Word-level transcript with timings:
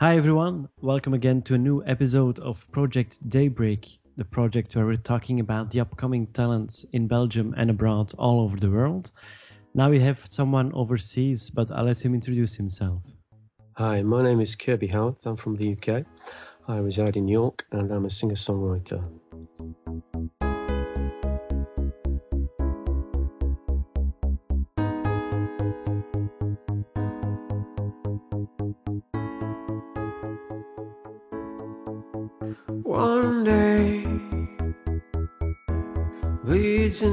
Hi, 0.00 0.16
everyone. 0.16 0.68
Welcome 0.80 1.12
again 1.12 1.42
to 1.42 1.54
a 1.54 1.58
new 1.58 1.82
episode 1.84 2.38
of 2.38 2.70
Project 2.70 3.18
Daybreak, 3.28 3.98
the 4.16 4.24
project 4.24 4.76
where 4.76 4.86
we're 4.86 4.94
talking 4.94 5.40
about 5.40 5.72
the 5.72 5.80
upcoming 5.80 6.28
talents 6.28 6.84
in 6.92 7.08
Belgium 7.08 7.52
and 7.56 7.68
abroad 7.68 8.14
all 8.16 8.40
over 8.42 8.56
the 8.56 8.70
world. 8.70 9.10
Now 9.74 9.90
we 9.90 9.98
have 9.98 10.20
someone 10.30 10.72
overseas, 10.72 11.50
but 11.50 11.72
I'll 11.72 11.86
let 11.86 12.00
him 12.00 12.14
introduce 12.14 12.54
himself. 12.54 13.02
Hi, 13.76 14.02
my 14.02 14.22
name 14.22 14.40
is 14.40 14.54
Kirby 14.54 14.86
Howarth. 14.86 15.26
I'm 15.26 15.34
from 15.34 15.56
the 15.56 15.72
UK. 15.72 16.04
I 16.68 16.78
reside 16.78 17.16
in 17.16 17.26
York 17.26 17.66
and 17.72 17.90
I'm 17.90 18.04
a 18.04 18.10
singer 18.10 18.36
songwriter. 18.36 19.02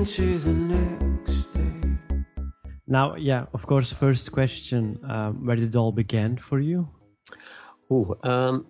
Into 0.05 0.37
the 0.37 0.53
next 0.53 1.51
day. 1.51 1.97
Now, 2.85 3.15
yeah, 3.15 3.45
of 3.53 3.65
course, 3.65 3.91
first 3.91 4.31
question 4.31 4.99
um, 5.03 5.47
where 5.47 5.55
did 5.55 5.69
it 5.69 5.75
all 5.75 5.91
begin 5.91 6.37
for 6.37 6.59
you? 6.59 6.87
Oh, 7.89 8.15
um, 8.21 8.67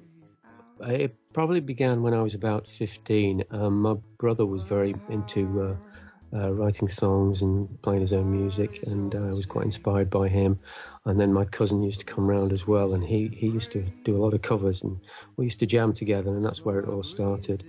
it 0.87 1.13
probably 1.33 1.59
began 1.59 2.01
when 2.03 2.13
I 2.13 2.21
was 2.21 2.35
about 2.35 2.67
15. 2.67 3.43
Um, 3.51 3.81
my 3.81 3.95
brother 4.17 4.45
was 4.45 4.63
very 4.63 4.95
into 5.09 5.61
uh, 5.61 6.37
uh, 6.37 6.53
writing 6.53 6.87
songs 6.87 7.41
and 7.41 7.81
playing 7.81 7.99
his 7.99 8.13
own 8.13 8.31
music, 8.31 8.83
and 8.83 9.13
uh, 9.13 9.27
I 9.27 9.33
was 9.33 9.45
quite 9.45 9.65
inspired 9.65 10.09
by 10.09 10.29
him. 10.29 10.59
And 11.03 11.19
then 11.19 11.33
my 11.33 11.43
cousin 11.43 11.83
used 11.83 11.99
to 11.99 12.05
come 12.05 12.27
round 12.27 12.53
as 12.53 12.65
well, 12.65 12.93
and 12.93 13.03
he, 13.03 13.27
he 13.27 13.47
used 13.47 13.73
to 13.73 13.81
do 14.05 14.15
a 14.15 14.21
lot 14.23 14.33
of 14.33 14.41
covers, 14.41 14.83
and 14.83 15.01
we 15.35 15.43
used 15.43 15.59
to 15.59 15.65
jam 15.65 15.91
together, 15.91 16.33
and 16.33 16.45
that's 16.45 16.63
where 16.63 16.79
it 16.79 16.87
all 16.87 17.03
started. 17.03 17.65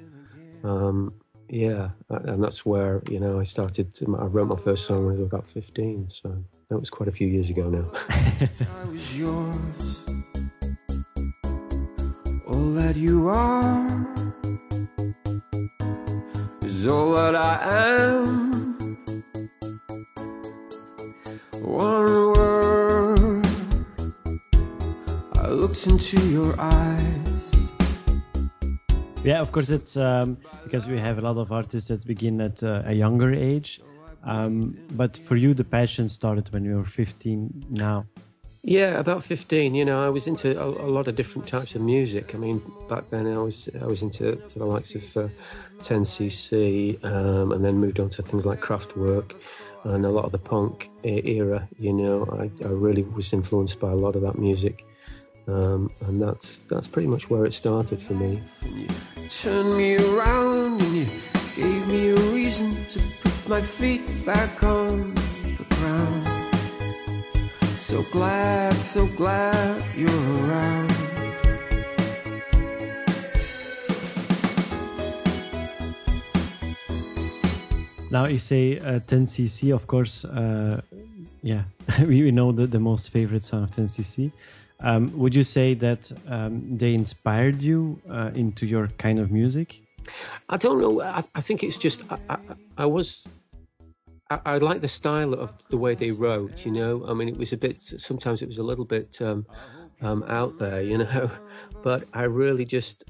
Um, 0.63 1.15
yeah, 1.49 1.91
and 2.09 2.43
that's 2.43 2.67
where 2.67 3.03
you 3.11 3.21
know 3.21 3.39
I 3.39 3.45
started. 3.45 3.97
I 4.03 4.25
wrote 4.25 4.49
my 4.49 4.57
first 4.57 4.87
song 4.87 5.07
when 5.07 5.17
I 5.17 5.19
was 5.19 5.27
about 5.27 5.49
15, 5.49 6.09
so 6.09 6.45
that 6.69 6.79
was 6.79 6.91
quite 6.91 7.09
a 7.09 7.13
few 7.13 7.29
years 7.29 7.51
ago 7.51 7.69
now. 7.69 7.91
I 8.81 8.85
was 8.85 9.17
yours. 9.17 9.57
All 12.47 12.71
that 12.73 12.97
you 12.97 13.29
are 13.29 14.07
is 16.63 16.87
all 16.87 17.13
that 17.13 17.37
I 17.37 17.59
am. 17.63 18.53
One 21.63 22.33
word. 22.33 23.47
I 25.35 25.49
looked 25.49 25.87
into 25.87 26.21
your 26.29 26.59
eyes. 26.59 27.27
Yeah, 29.23 29.41
of 29.41 29.51
course, 29.51 29.71
it's 29.71 29.97
um, 29.97 30.39
because 30.77 30.91
we 30.91 30.99
have 30.99 31.17
a 31.17 31.23
lot 31.23 31.39
of 31.39 31.53
artists 31.53 31.89
that 31.89 32.07
begin 32.07 32.39
at 32.39 32.63
uh, 32.63 32.83
a 32.85 32.93
younger 32.93 33.33
age. 33.33 33.81
Um, 34.25 34.77
but 34.91 35.17
for 35.17 35.35
you, 35.35 35.55
the 35.55 35.65
passion 35.65 36.11
started 36.11 36.53
when 36.53 36.67
you 36.67 36.77
were 36.77 36.85
15 36.85 37.65
now. 37.71 38.05
Yeah, 38.63 38.99
about 38.99 39.25
15. 39.25 39.75
You 39.75 39.87
know, 39.87 40.05
I 40.05 40.11
was 40.11 40.27
into 40.27 40.61
a, 40.61 40.67
a, 40.67 40.91
lot 40.97 41.09
of 41.09 41.17
different 41.17 41.49
types 41.49 41.77
of 41.77 41.81
music. 41.81 42.35
I 42.35 42.39
mean, 42.39 42.61
back 42.91 43.09
then 43.09 43.27
I 43.27 43.39
was 43.39 43.71
I 43.81 43.87
was 43.87 44.03
into 44.03 44.39
the 44.55 44.67
likes 44.67 44.95
of 44.95 45.17
uh, 45.17 45.29
10cc, 45.79 47.03
um, 47.03 47.53
and 47.53 47.65
then 47.65 47.79
moved 47.79 47.99
on 47.99 48.11
to 48.11 48.23
things 48.23 48.45
like 48.45 48.61
Kraftwerk 48.61 49.33
and 49.85 50.05
a 50.05 50.11
lot 50.11 50.27
of 50.27 50.33
the 50.33 50.45
punk 50.53 50.91
era. 51.05 51.67
You 51.79 51.95
know, 51.95 52.27
I, 52.31 52.51
I 52.63 52.69
really 52.69 53.03
was 53.03 53.33
influenced 53.33 53.81
by 53.81 53.93
a 53.93 53.97
lot 54.05 54.15
of 54.15 54.23
that 54.23 54.37
music, 54.37 54.85
um, 55.49 55.91
and 56.03 56.21
that's 56.21 56.59
that's 56.59 56.89
pretty 56.89 57.09
much 57.09 57.31
where 57.31 57.47
it 57.47 57.55
started 57.55 58.03
for 58.03 58.13
me. 58.13 58.43
Turn 59.41 59.77
me 59.77 59.97
around 59.97 60.66
and 60.81 60.97
you 60.97 61.07
gave 61.55 61.89
me 61.89 62.09
a 62.11 62.15
reason 62.33 62.85
to 62.87 63.01
put 63.23 63.49
my 63.49 63.61
feet 63.61 64.03
back 64.25 64.63
on 64.63 65.15
the 65.15 65.67
ground. 65.77 66.27
So 67.77 68.03
glad, 68.11 68.75
so 68.75 69.07
glad 69.17 69.83
you're 69.97 70.11
around. 70.11 70.93
Now 78.11 78.27
you 78.27 78.39
say 78.39 78.79
uh, 78.79 79.01
10cc, 79.01 79.75
of 79.75 79.87
course. 79.87 80.25
Uh, 80.25 80.81
yeah, 81.43 81.65
we, 82.01 82.23
we 82.23 82.31
know 82.31 82.53
the, 82.53 82.67
the 82.67 82.81
most 82.81 83.11
favorite 83.11 83.45
song 83.45 83.65
of 83.65 83.71
10cc. 83.71 84.31
Um, 84.81 85.11
would 85.19 85.35
you 85.35 85.43
say 85.43 85.75
that 85.75 86.13
um, 86.29 86.77
they 86.77 86.93
inspired 86.93 87.63
you 87.63 87.99
uh, 88.11 88.31
into 88.35 88.67
your 88.67 88.89
kind 88.99 89.19
of 89.19 89.31
music? 89.31 89.81
I 90.49 90.57
don't 90.57 90.81
know. 90.81 91.01
I, 91.01 91.23
I 91.35 91.41
think 91.41 91.63
it's 91.63 91.77
just 91.77 92.03
I, 92.11 92.19
I, 92.29 92.39
I 92.79 92.87
was 92.87 93.27
I, 94.31 94.41
I, 94.45 94.59
like 94.59 94.81
the 94.81 94.89
style 94.89 95.35
of 95.35 95.69
the 95.69 95.77
way 95.77 95.95
they 95.95 96.11
wrote. 96.11 96.65
You 96.67 96.73
know, 96.73 97.07
I 97.07 97.15
mean, 97.15 97.29
it 97.29 97.37
was 97.37 97.53
a 97.53 97.57
bit. 97.57 97.83
Sometimes 97.83 98.43
it 98.43 98.49
was 98.49 98.59
a 98.59 98.63
little 98.63 98.85
bit 98.85 99.21
um, 99.21 99.47
um, 100.01 100.25
out 100.29 100.59
there. 100.59 100.83
You 100.83 100.99
know, 101.05 101.31
but 101.83 102.05
I 102.13 102.25
really 102.25 102.65
just, 102.65 103.05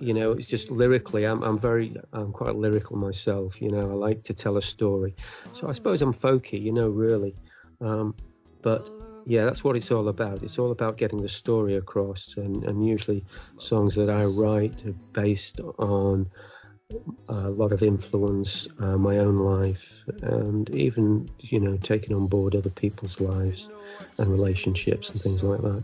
you 0.00 0.14
know, 0.14 0.32
it's 0.32 0.46
just 0.46 0.70
lyrically. 0.70 1.24
I'm, 1.24 1.42
I'm 1.42 1.58
very, 1.58 1.94
I'm 2.12 2.32
quite 2.32 2.56
lyrical 2.56 2.96
myself. 2.96 3.60
You 3.60 3.70
know, 3.70 3.90
I 3.90 3.94
like 3.94 4.22
to 4.24 4.34
tell 4.34 4.56
a 4.56 4.62
story. 4.62 5.14
So 5.52 5.68
I 5.68 5.72
suppose 5.72 6.02
I'm 6.02 6.12
folky. 6.12 6.60
You 6.60 6.72
know, 6.72 6.88
really. 6.88 7.34
Um, 7.80 8.14
but 8.62 8.90
yeah, 9.26 9.44
that's 9.44 9.64
what 9.64 9.76
it's 9.76 9.90
all 9.90 10.08
about. 10.08 10.42
It's 10.42 10.58
all 10.58 10.70
about 10.70 10.96
getting 10.96 11.22
the 11.22 11.28
story 11.28 11.76
across, 11.76 12.34
and, 12.36 12.64
and 12.64 12.86
usually 12.86 13.24
songs 13.58 13.94
that 13.94 14.10
I 14.10 14.24
write 14.24 14.84
are 14.86 14.94
based 15.12 15.60
on 15.78 16.30
a 17.28 17.48
lot 17.48 17.72
of 17.72 17.82
influence, 17.82 18.68
uh, 18.78 18.96
my 18.98 19.18
own 19.18 19.38
life, 19.38 20.04
and 20.22 20.68
even 20.74 21.30
you 21.38 21.60
know 21.60 21.76
taking 21.76 22.14
on 22.14 22.26
board 22.26 22.54
other 22.54 22.70
people's 22.70 23.20
lives 23.20 23.70
and 24.18 24.28
relationships 24.28 25.10
and 25.10 25.20
things 25.20 25.42
like 25.42 25.60
that. 25.62 25.82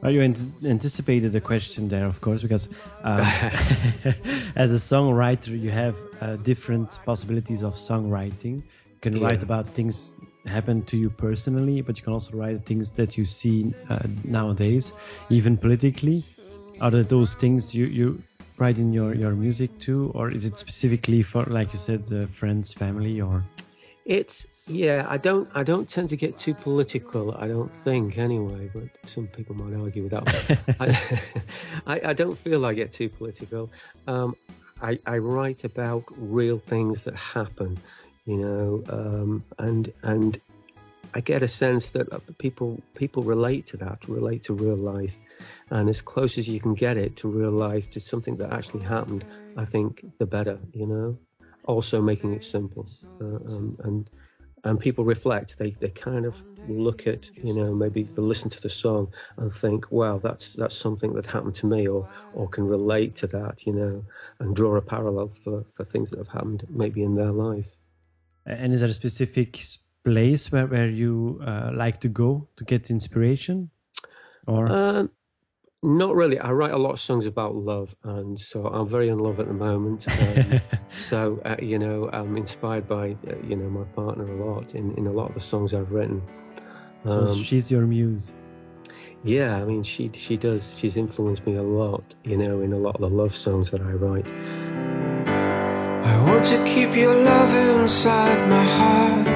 Well, 0.00 0.12
you 0.12 0.20
anticipated 0.20 1.32
the 1.32 1.40
question 1.40 1.88
there, 1.88 2.04
of 2.04 2.20
course, 2.20 2.42
because 2.42 2.68
um, 3.02 3.20
as 4.56 4.70
a 4.70 4.76
songwriter, 4.76 5.58
you 5.58 5.70
have 5.70 5.96
uh, 6.20 6.36
different 6.36 6.98
possibilities 7.06 7.62
of 7.62 7.74
songwriting. 7.74 8.56
You 8.56 9.00
can 9.00 9.16
yeah. 9.16 9.24
write 9.24 9.42
about 9.42 9.66
things 9.66 10.12
happen 10.46 10.82
to 10.82 10.96
you 10.96 11.10
personally, 11.10 11.80
but 11.80 11.96
you 11.98 12.04
can 12.04 12.12
also 12.12 12.36
write 12.36 12.64
things 12.64 12.90
that 12.92 13.16
you 13.16 13.24
see 13.24 13.74
uh, 13.88 14.00
nowadays, 14.24 14.92
even 15.30 15.56
politically. 15.56 16.24
Are 16.80 16.90
there 16.90 17.02
those 17.02 17.34
things 17.34 17.74
you, 17.74 17.86
you 17.86 18.22
write 18.58 18.78
in 18.78 18.92
your, 18.92 19.14
your 19.14 19.32
music 19.32 19.78
too, 19.78 20.12
or 20.14 20.30
is 20.30 20.44
it 20.44 20.58
specifically 20.58 21.22
for, 21.22 21.44
like 21.44 21.72
you 21.72 21.78
said, 21.78 22.04
uh, 22.12 22.26
friends, 22.26 22.72
family, 22.72 23.20
or? 23.20 23.42
It's 24.04 24.46
yeah. 24.66 25.06
I 25.08 25.16
don't 25.16 25.48
I 25.54 25.62
don't 25.62 25.88
tend 25.88 26.10
to 26.10 26.16
get 26.16 26.36
too 26.36 26.52
political. 26.52 27.34
I 27.34 27.48
don't 27.48 27.72
think 27.72 28.18
anyway, 28.18 28.70
but 28.72 28.84
some 29.08 29.26
people 29.28 29.54
might 29.54 29.74
argue 29.74 30.02
with 30.02 30.12
that. 30.12 30.66
I, 31.86 31.94
I, 31.94 32.10
I 32.10 32.12
don't 32.12 32.36
feel 32.36 32.66
I 32.66 32.74
get 32.74 32.92
too 32.92 33.08
political. 33.08 33.70
Um, 34.06 34.36
I, 34.82 34.98
I 35.06 35.18
write 35.18 35.64
about 35.64 36.04
real 36.16 36.58
things 36.58 37.04
that 37.04 37.16
happen 37.16 37.78
you 38.26 38.36
know, 38.38 38.82
um, 38.88 39.44
and 39.58 39.92
and 40.02 40.40
I 41.14 41.20
get 41.20 41.42
a 41.42 41.48
sense 41.48 41.90
that 41.90 42.12
uh, 42.12 42.18
people 42.38 42.82
people 42.94 43.22
relate 43.22 43.66
to 43.66 43.76
that, 43.78 44.08
relate 44.08 44.44
to 44.44 44.54
real 44.54 44.76
life, 44.76 45.16
and 45.70 45.88
as 45.88 46.02
close 46.02 46.38
as 46.38 46.48
you 46.48 46.60
can 46.60 46.74
get 46.74 46.96
it 46.96 47.16
to 47.16 47.28
real 47.28 47.52
life, 47.52 47.90
to 47.90 48.00
something 48.00 48.36
that 48.38 48.52
actually 48.52 48.82
happened, 48.82 49.24
I 49.56 49.64
think 49.64 50.04
the 50.18 50.26
better, 50.26 50.58
you 50.72 50.86
know. 50.86 51.18
Also 51.66 52.02
making 52.02 52.34
it 52.34 52.42
simple, 52.42 52.86
uh, 53.20 53.24
um, 53.24 53.76
and 53.84 54.10
and 54.64 54.80
people 54.80 55.04
reflect. 55.04 55.56
They 55.56 55.70
they 55.70 55.88
kind 55.88 56.26
of 56.26 56.36
look 56.66 57.06
at, 57.06 57.30
you 57.36 57.54
know, 57.54 57.74
maybe 57.74 58.02
they 58.02 58.22
listen 58.22 58.50
to 58.50 58.60
the 58.60 58.68
song 58.68 59.12
and 59.36 59.52
think, 59.52 59.90
wow, 59.90 60.18
that's 60.18 60.54
that's 60.54 60.76
something 60.76 61.14
that 61.14 61.26
happened 61.26 61.54
to 61.56 61.66
me, 61.66 61.88
or 61.88 62.08
or 62.32 62.48
can 62.48 62.66
relate 62.66 63.16
to 63.16 63.26
that, 63.28 63.66
you 63.66 63.72
know, 63.72 64.04
and 64.40 64.56
draw 64.56 64.76
a 64.76 64.82
parallel 64.82 65.28
for 65.28 65.64
for 65.64 65.84
things 65.84 66.10
that 66.10 66.18
have 66.18 66.28
happened 66.28 66.66
maybe 66.68 67.02
in 67.02 67.14
their 67.14 67.32
life. 67.32 67.76
And 68.46 68.72
is 68.72 68.80
there 68.80 68.90
a 68.90 68.94
specific 68.94 69.58
place 70.04 70.52
where, 70.52 70.66
where 70.66 70.88
you 70.88 71.40
uh, 71.44 71.70
like 71.74 72.00
to 72.00 72.08
go 72.08 72.48
to 72.56 72.64
get 72.64 72.90
inspiration? 72.90 73.70
Or 74.46 74.70
uh, 74.70 75.06
not 75.84 76.14
really. 76.14 76.38
I 76.38 76.50
write 76.52 76.72
a 76.72 76.78
lot 76.78 76.92
of 76.92 77.00
songs 77.00 77.26
about 77.26 77.54
love, 77.54 77.94
and 78.02 78.40
so 78.40 78.66
I'm 78.66 78.88
very 78.88 79.08
in 79.08 79.18
love 79.18 79.38
at 79.38 79.46
the 79.46 79.54
moment. 79.54 80.06
Um, 80.08 80.60
so 80.92 81.40
uh, 81.44 81.56
you 81.60 81.78
know, 81.78 82.08
I'm 82.12 82.36
inspired 82.36 82.86
by 82.86 83.12
uh, 83.12 83.36
you 83.46 83.56
know 83.56 83.68
my 83.68 83.84
partner 83.84 84.26
a 84.26 84.44
lot 84.44 84.74
in, 84.74 84.94
in 84.94 85.06
a 85.06 85.12
lot 85.12 85.28
of 85.28 85.34
the 85.34 85.40
songs 85.40 85.74
I've 85.74 85.92
written. 85.92 86.22
Um, 87.04 87.28
so 87.28 87.34
she's 87.34 87.70
your 87.70 87.86
muse. 87.86 88.34
Yeah, 89.22 89.56
I 89.56 89.64
mean, 89.64 89.82
she 89.82 90.10
she 90.12 90.36
does. 90.36 90.78
She's 90.78 90.96
influenced 90.96 91.46
me 91.46 91.56
a 91.56 91.62
lot. 91.62 92.14
You 92.24 92.38
know, 92.38 92.60
in 92.60 92.72
a 92.72 92.78
lot 92.78 92.96
of 92.96 93.00
the 93.00 93.08
love 93.08 93.34
songs 93.34 93.70
that 93.70 93.80
I 93.80 93.92
write. 93.92 94.26
To 96.44 96.62
keep 96.66 96.94
your 96.94 97.14
love 97.14 97.54
inside 97.54 98.50
my 98.50 98.62
heart. 98.62 99.26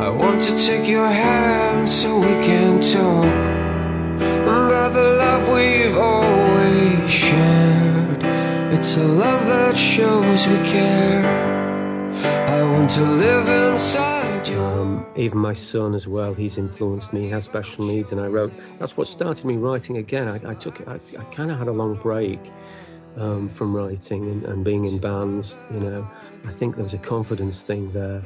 I 0.00 0.08
want 0.08 0.40
to 0.40 0.56
take 0.56 0.88
your 0.88 1.06
hand 1.06 1.86
so 1.86 2.18
we 2.18 2.34
can 2.46 2.80
talk 2.80 3.26
about 4.46 4.94
the 4.94 5.04
love 5.22 5.54
we've 5.54 5.98
all. 5.98 7.08
shared. 7.08 8.22
It's 8.72 8.96
a 8.96 9.04
love 9.04 9.46
that 9.48 9.76
shows 9.76 10.46
we 10.46 10.56
care. 10.66 11.22
I 12.48 12.62
want 12.62 12.90
to 12.92 13.02
live 13.02 13.46
inside 13.46 14.48
you. 14.48 14.58
Um, 14.60 15.06
even 15.16 15.38
my 15.38 15.52
son 15.52 15.94
as 15.94 16.08
well, 16.08 16.32
he's 16.32 16.56
influenced 16.56 17.12
me. 17.12 17.24
He 17.24 17.28
has 17.28 17.44
special 17.44 17.84
needs, 17.84 18.12
and 18.12 18.20
I 18.20 18.28
wrote. 18.28 18.52
That's 18.78 18.96
what 18.96 19.08
started 19.08 19.44
me 19.44 19.56
writing 19.56 19.98
again. 19.98 20.26
I, 20.26 20.52
I 20.52 20.54
took. 20.54 20.88
I, 20.88 20.98
I 21.18 21.24
kind 21.24 21.50
of 21.50 21.58
had 21.58 21.68
a 21.68 21.72
long 21.72 21.96
break 21.96 22.40
um, 23.16 23.48
from 23.48 23.74
writing 23.74 24.30
and, 24.30 24.44
and, 24.44 24.64
being 24.64 24.84
in 24.84 24.98
bands. 24.98 25.58
You 25.70 25.80
know, 25.80 26.10
I 26.46 26.52
think 26.52 26.76
there 26.76 26.84
was 26.84 26.94
a 26.94 26.98
confidence 26.98 27.62
thing 27.62 27.90
there. 27.90 28.22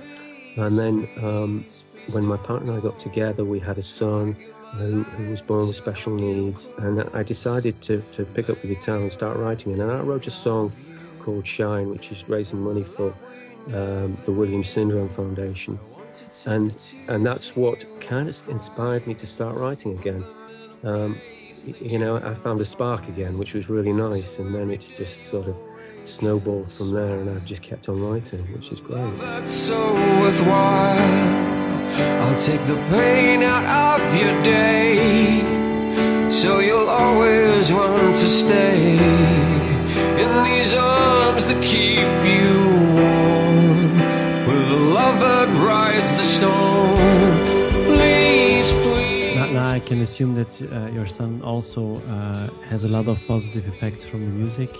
And 0.57 0.79
then 0.79 1.09
um, 1.19 1.67
when 2.11 2.25
my 2.25 2.37
partner 2.37 2.73
and 2.73 2.81
I 2.81 2.83
got 2.83 2.99
together, 2.99 3.45
we 3.45 3.59
had 3.59 3.79
a 3.79 3.83
son 3.83 4.37
who, 4.77 5.03
who, 5.03 5.31
was 5.31 5.43
born 5.43 5.67
with 5.67 5.77
special 5.77 6.15
needs, 6.15 6.71
and 6.79 7.03
I 7.13 7.23
decided 7.23 7.81
to, 7.83 8.03
to 8.13 8.25
pick 8.25 8.51
up 8.51 8.61
the 8.63 8.69
guitar 8.69 8.99
and 8.99 9.13
start 9.13 9.37
writing. 9.37 9.73
And 9.73 9.83
I 9.83 10.01
wrote 10.01 10.27
a 10.27 10.31
song 10.31 10.73
called 11.21 11.47
Shine, 11.47 11.91
which 11.91 12.11
is 12.13 12.29
raising 12.29 12.61
money 12.61 12.85
for 12.85 13.15
um, 13.73 14.19
the 14.25 14.33
Williams 14.33 14.69
Syndrome 14.69 15.09
Foundation, 15.09 15.79
and 16.45 16.77
and 17.09 17.25
that's 17.25 17.57
what 17.57 18.01
kind 18.01 18.29
of 18.29 18.49
inspired 18.49 19.07
me 19.07 19.15
to 19.15 19.27
start 19.27 19.57
writing 19.57 19.99
again. 19.99 20.25
Um, 20.83 21.21
you 21.67 21.99
know, 21.99 22.17
I 22.17 22.35
found 22.35 22.61
a 22.61 22.65
spark 22.65 23.09
again, 23.09 23.39
which 23.39 23.55
was 23.55 23.69
really 23.69 23.93
nice, 23.93 24.39
and 24.39 24.55
then 24.55 24.71
it's 24.71 24.91
just 24.91 25.25
sort 25.25 25.49
of 25.49 25.61
snowballed 26.05 26.71
from 26.73 26.93
there, 26.93 27.19
and 27.19 27.31
I've 27.31 27.45
just 27.45 27.63
kept 27.63 27.89
on 27.89 28.01
writing, 28.03 28.41
which 28.53 28.71
is 28.73 28.81
great. 28.81 29.17
That's 29.19 29.51
so 29.51 29.95
worthwhile. 30.21 31.55
I'll 32.23 32.41
take 32.41 32.65
the 32.67 32.77
pain 32.91 33.43
out 33.43 34.01
of 34.01 34.15
your 34.21 34.43
day, 34.43 35.41
so 36.31 36.59
you'll 36.59 36.89
always 36.89 37.71
want 37.71 38.17
to 38.17 38.29
stay 38.29 38.97
in 38.97 40.45
these 40.45 40.75
arms 40.75 41.47
that 41.47 41.63
keep 41.63 42.09
you 42.25 42.64
can 49.87 50.01
assume 50.01 50.35
that 50.35 50.61
uh, 50.63 50.91
your 50.91 51.07
son 51.07 51.43
also 51.43 51.99
uh, 52.01 52.51
has 52.69 52.85
a 52.85 52.89
lot 52.89 53.09
of 53.09 53.21
positive 53.27 53.69
effects 53.69 54.05
from 54.05 54.21
the 54.25 54.33
music. 54.33 54.71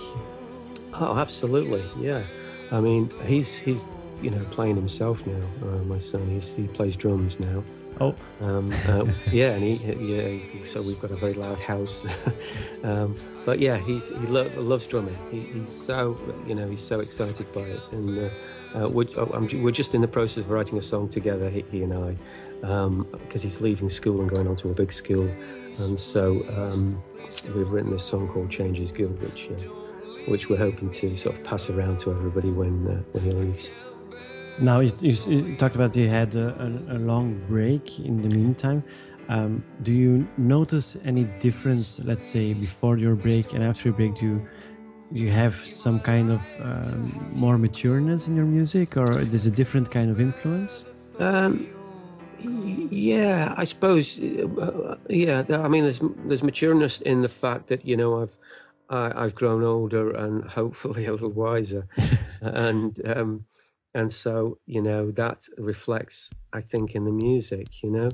Oh, 0.93 1.17
absolutely, 1.17 1.83
yeah. 1.99 2.23
I 2.71 2.79
mean, 2.79 3.11
he's 3.25 3.57
he's 3.57 3.85
you 4.21 4.31
know 4.31 4.43
playing 4.51 4.75
himself 4.75 5.25
now. 5.25 5.43
Uh, 5.61 5.83
my 5.83 5.99
son, 5.99 6.27
he's 6.29 6.51
he 6.51 6.67
plays 6.67 6.95
drums 6.95 7.39
now. 7.39 7.63
Oh, 7.99 8.15
um, 8.41 8.73
uh, 8.87 9.05
yeah, 9.31 9.51
and 9.51 9.63
he 9.63 9.75
yeah. 9.93 10.63
So 10.63 10.81
we've 10.81 10.99
got 10.99 11.11
a 11.11 11.15
very 11.15 11.33
loud 11.33 11.59
house, 11.59 12.05
um, 12.83 13.17
but 13.45 13.59
yeah, 13.59 13.77
he's 13.77 14.09
he 14.09 14.27
lo- 14.27 14.51
loves 14.55 14.87
drumming. 14.87 15.17
He, 15.31 15.41
he's 15.41 15.69
so 15.69 16.17
you 16.47 16.55
know 16.55 16.67
he's 16.67 16.81
so 16.81 16.99
excited 16.99 17.51
by 17.53 17.61
it, 17.61 17.91
and 17.91 18.19
uh, 18.19 18.79
uh 18.79 18.89
we're, 18.89 19.07
oh, 19.17 19.47
we're 19.53 19.71
just 19.71 19.93
in 19.95 20.01
the 20.01 20.07
process 20.07 20.39
of 20.39 20.49
writing 20.49 20.77
a 20.77 20.81
song 20.81 21.07
together, 21.07 21.49
he, 21.49 21.63
he 21.71 21.83
and 21.83 21.93
I, 21.93 22.17
because 22.61 22.85
um, 22.85 23.07
he's 23.31 23.61
leaving 23.61 23.89
school 23.89 24.21
and 24.21 24.29
going 24.29 24.47
on 24.47 24.55
to 24.57 24.69
a 24.69 24.73
big 24.73 24.91
school, 24.91 25.29
and 25.77 25.97
so 25.97 26.47
um, 26.49 27.03
we've 27.55 27.69
written 27.69 27.91
this 27.91 28.05
song 28.05 28.27
called 28.27 28.49
"Change 28.49 28.79
Is 28.79 28.91
Good," 28.91 29.21
which 29.21 29.49
uh, 29.51 29.63
which 30.27 30.49
we're 30.49 30.57
hoping 30.57 30.89
to 30.89 31.15
sort 31.15 31.37
of 31.37 31.43
pass 31.43 31.69
around 31.69 31.99
to 31.99 32.11
everybody 32.11 32.51
when 32.51 32.87
uh, 32.87 33.03
when 33.11 33.23
he 33.23 33.31
leaves. 33.31 33.71
Now 34.57 34.79
you, 34.79 34.93
you, 34.99 35.11
you, 35.27 35.55
talked 35.57 35.75
about 35.75 35.95
you 35.95 36.07
had 36.07 36.35
a, 36.35 36.47
a, 36.89 36.95
a 36.95 36.99
long 36.99 37.43
break 37.47 37.99
in 37.99 38.21
the 38.21 38.33
meantime. 38.33 38.83
Um, 39.27 39.63
do 39.81 39.91
you 39.91 40.27
notice 40.37 40.97
any 41.03 41.23
difference, 41.39 41.99
let's 42.03 42.23
say, 42.23 42.53
before 42.53 42.97
your 42.97 43.15
break 43.15 43.53
and 43.53 43.63
after 43.63 43.89
your 43.89 43.97
break? 43.97 44.15
Do 44.15 44.25
you, 44.25 44.47
you 45.11 45.31
have 45.31 45.55
some 45.55 45.99
kind 45.99 46.31
of 46.31 46.41
um, 46.61 47.31
more 47.35 47.57
matureness 47.57 48.27
in 48.27 48.35
your 48.35 48.45
music, 48.45 48.97
or 48.97 49.19
is 49.19 49.45
it 49.45 49.51
a 49.51 49.55
different 49.55 49.91
kind 49.91 50.09
of 50.11 50.21
influence? 50.21 50.85
Um, 51.19 51.69
yeah, 52.45 53.53
I 53.55 53.63
suppose. 53.63 54.19
Uh, 54.19 54.97
yeah, 55.09 55.43
I 55.49 55.67
mean, 55.67 55.83
there's 55.83 55.99
there's 55.99 56.41
matureness 56.41 57.01
in 57.01 57.21
the 57.21 57.29
fact 57.29 57.67
that 57.67 57.85
you 57.85 57.97
know 57.97 58.21
I've 58.21 58.37
I, 58.89 59.21
have 59.23 59.35
grown 59.35 59.63
older 59.63 60.11
and 60.11 60.43
hopefully 60.59 61.05
a 61.05 61.11
little 61.11 61.31
wiser, 61.31 61.87
and 62.41 62.99
um, 63.05 63.45
and 63.93 64.11
so 64.11 64.59
you 64.65 64.81
know 64.81 65.11
that 65.11 65.43
reflects, 65.57 66.31
I 66.53 66.61
think, 66.61 66.95
in 66.95 67.05
the 67.05 67.11
music. 67.11 67.83
You 67.83 67.91
know, 67.91 68.11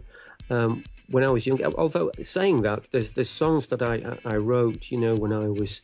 um, 0.49 0.83
when 1.09 1.23
I 1.23 1.29
was 1.29 1.45
young, 1.45 1.63
although 1.63 2.11
saying 2.21 2.63
that, 2.63 2.89
there's 2.91 3.13
there's 3.13 3.29
songs 3.29 3.67
that 3.67 3.81
I 3.81 4.17
I 4.25 4.37
wrote, 4.37 4.91
you 4.91 4.97
know, 4.97 5.15
when 5.15 5.33
I 5.33 5.49
was, 5.49 5.81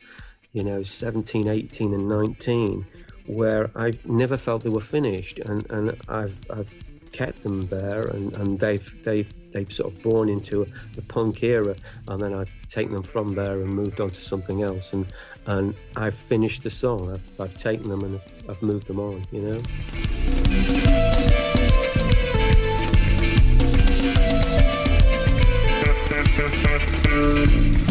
you 0.52 0.64
know, 0.64 0.82
17, 0.82 1.48
18, 1.48 1.94
and 1.94 2.08
19, 2.08 2.86
where 3.26 3.70
I 3.76 3.92
never 4.04 4.36
felt 4.36 4.62
they 4.62 4.70
were 4.70 4.80
finished, 4.80 5.38
and 5.40 5.70
and 5.70 6.00
I've 6.08 6.40
I've 6.50 6.72
kept 7.12 7.42
them 7.42 7.66
there, 7.66 8.04
and, 8.04 8.34
and 8.36 8.58
they've 8.58 9.02
they've 9.02 9.32
they've 9.52 9.72
sort 9.72 9.92
of 9.92 10.02
born 10.02 10.28
into 10.28 10.66
the 10.94 11.02
punk 11.02 11.42
era, 11.42 11.74
and 12.08 12.22
then 12.22 12.34
I've 12.34 12.66
taken 12.68 12.92
them 12.92 13.02
from 13.02 13.34
there 13.34 13.60
and 13.60 13.70
moved 13.70 14.00
on 14.00 14.10
to 14.10 14.20
something 14.20 14.62
else, 14.62 14.92
and 14.92 15.06
and 15.46 15.74
I've 15.96 16.14
finished 16.14 16.62
the 16.62 16.70
song. 16.70 17.12
I've 17.12 17.40
I've 17.40 17.56
taken 17.56 17.88
them 17.88 18.04
and 18.04 18.20
I've 18.48 18.62
moved 18.62 18.86
them 18.86 19.00
on, 19.00 19.26
you 19.30 19.42
know. 19.42 19.62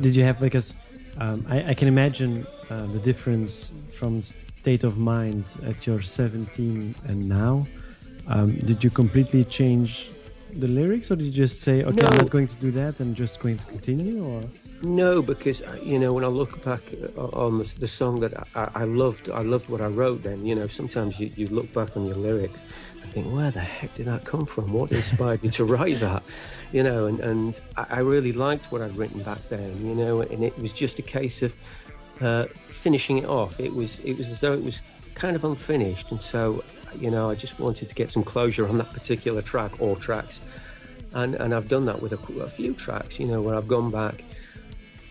did 0.02 0.16
you 0.16 0.24
have 0.24 0.38
because 0.40 0.74
um, 1.18 1.44
I, 1.48 1.70
I, 1.70 1.74
can 1.74 1.88
imagine 1.88 2.46
uh, 2.70 2.86
the 2.86 2.98
difference 2.98 3.70
from 3.90 4.22
state 4.22 4.84
of 4.84 4.98
mind 4.98 5.44
at 5.64 5.86
your 5.86 6.00
17 6.00 6.94
and 7.04 7.28
now. 7.28 7.66
Um, 8.28 8.56
did 8.56 8.82
you 8.82 8.90
completely 8.90 9.44
change 9.44 10.10
the 10.52 10.68
lyrics, 10.68 11.10
or 11.10 11.16
did 11.16 11.24
you 11.24 11.32
just 11.32 11.60
say, 11.60 11.82
"Okay, 11.82 12.02
no. 12.02 12.06
I'm 12.08 12.18
not 12.18 12.30
going 12.30 12.46
to 12.46 12.54
do 12.56 12.70
that, 12.72 13.00
and 13.00 13.16
just 13.16 13.40
going 13.40 13.58
to 13.58 13.64
continue"? 13.66 14.24
Or 14.24 14.44
no, 14.82 15.22
because 15.22 15.62
uh, 15.62 15.78
you 15.82 15.98
know 15.98 16.12
when 16.12 16.24
I 16.24 16.28
look 16.28 16.62
back 16.64 16.82
uh, 17.16 17.44
on 17.46 17.56
the, 17.56 17.64
the 17.78 17.88
song 17.88 18.20
that 18.20 18.32
I, 18.54 18.70
I, 18.74 18.84
loved, 18.84 19.30
I 19.30 19.42
loved 19.42 19.68
what 19.68 19.80
I 19.80 19.88
wrote. 19.88 20.22
Then 20.22 20.44
you 20.46 20.54
know 20.54 20.66
sometimes 20.66 21.18
you, 21.18 21.30
you 21.36 21.48
look 21.48 21.72
back 21.72 21.96
on 21.96 22.06
your 22.06 22.16
lyrics 22.16 22.64
think, 23.08 23.32
"Where 23.32 23.50
the 23.50 23.60
heck 23.60 23.94
did 23.94 24.06
that 24.06 24.24
come 24.24 24.46
from? 24.46 24.72
What 24.72 24.92
inspired 24.92 25.42
me 25.42 25.48
to 25.50 25.64
write 25.64 26.00
that?" 26.00 26.22
you 26.72 26.82
know, 26.82 27.06
and, 27.06 27.20
and 27.20 27.60
I 27.76 27.98
really 27.98 28.32
liked 28.32 28.72
what 28.72 28.80
I'd 28.80 28.96
written 28.96 29.22
back 29.22 29.46
then, 29.50 29.86
you 29.86 29.94
know, 29.94 30.22
and 30.22 30.42
it 30.42 30.58
was 30.58 30.72
just 30.72 30.98
a 30.98 31.02
case 31.02 31.42
of 31.42 31.54
uh, 32.20 32.46
finishing 32.66 33.18
it 33.18 33.26
off. 33.26 33.60
It 33.60 33.74
was 33.74 33.98
it 34.00 34.16
was 34.16 34.30
as 34.30 34.40
though 34.40 34.54
it 34.54 34.64
was 34.64 34.82
kind 35.14 35.36
of 35.36 35.44
unfinished, 35.44 36.10
and 36.10 36.20
so 36.20 36.64
you 36.98 37.10
know, 37.10 37.30
I 37.30 37.34
just 37.34 37.58
wanted 37.60 37.88
to 37.88 37.94
get 37.94 38.10
some 38.10 38.24
closure 38.24 38.68
on 38.68 38.78
that 38.78 38.92
particular 38.92 39.42
track 39.42 39.80
or 39.80 39.96
tracks, 39.96 40.40
and 41.14 41.34
and 41.34 41.54
I've 41.54 41.68
done 41.68 41.84
that 41.86 42.00
with 42.00 42.12
a, 42.12 42.40
a 42.40 42.48
few 42.48 42.72
tracks, 42.72 43.20
you 43.20 43.26
know, 43.26 43.42
where 43.42 43.54
I've 43.54 43.68
gone 43.68 43.90
back 43.90 44.24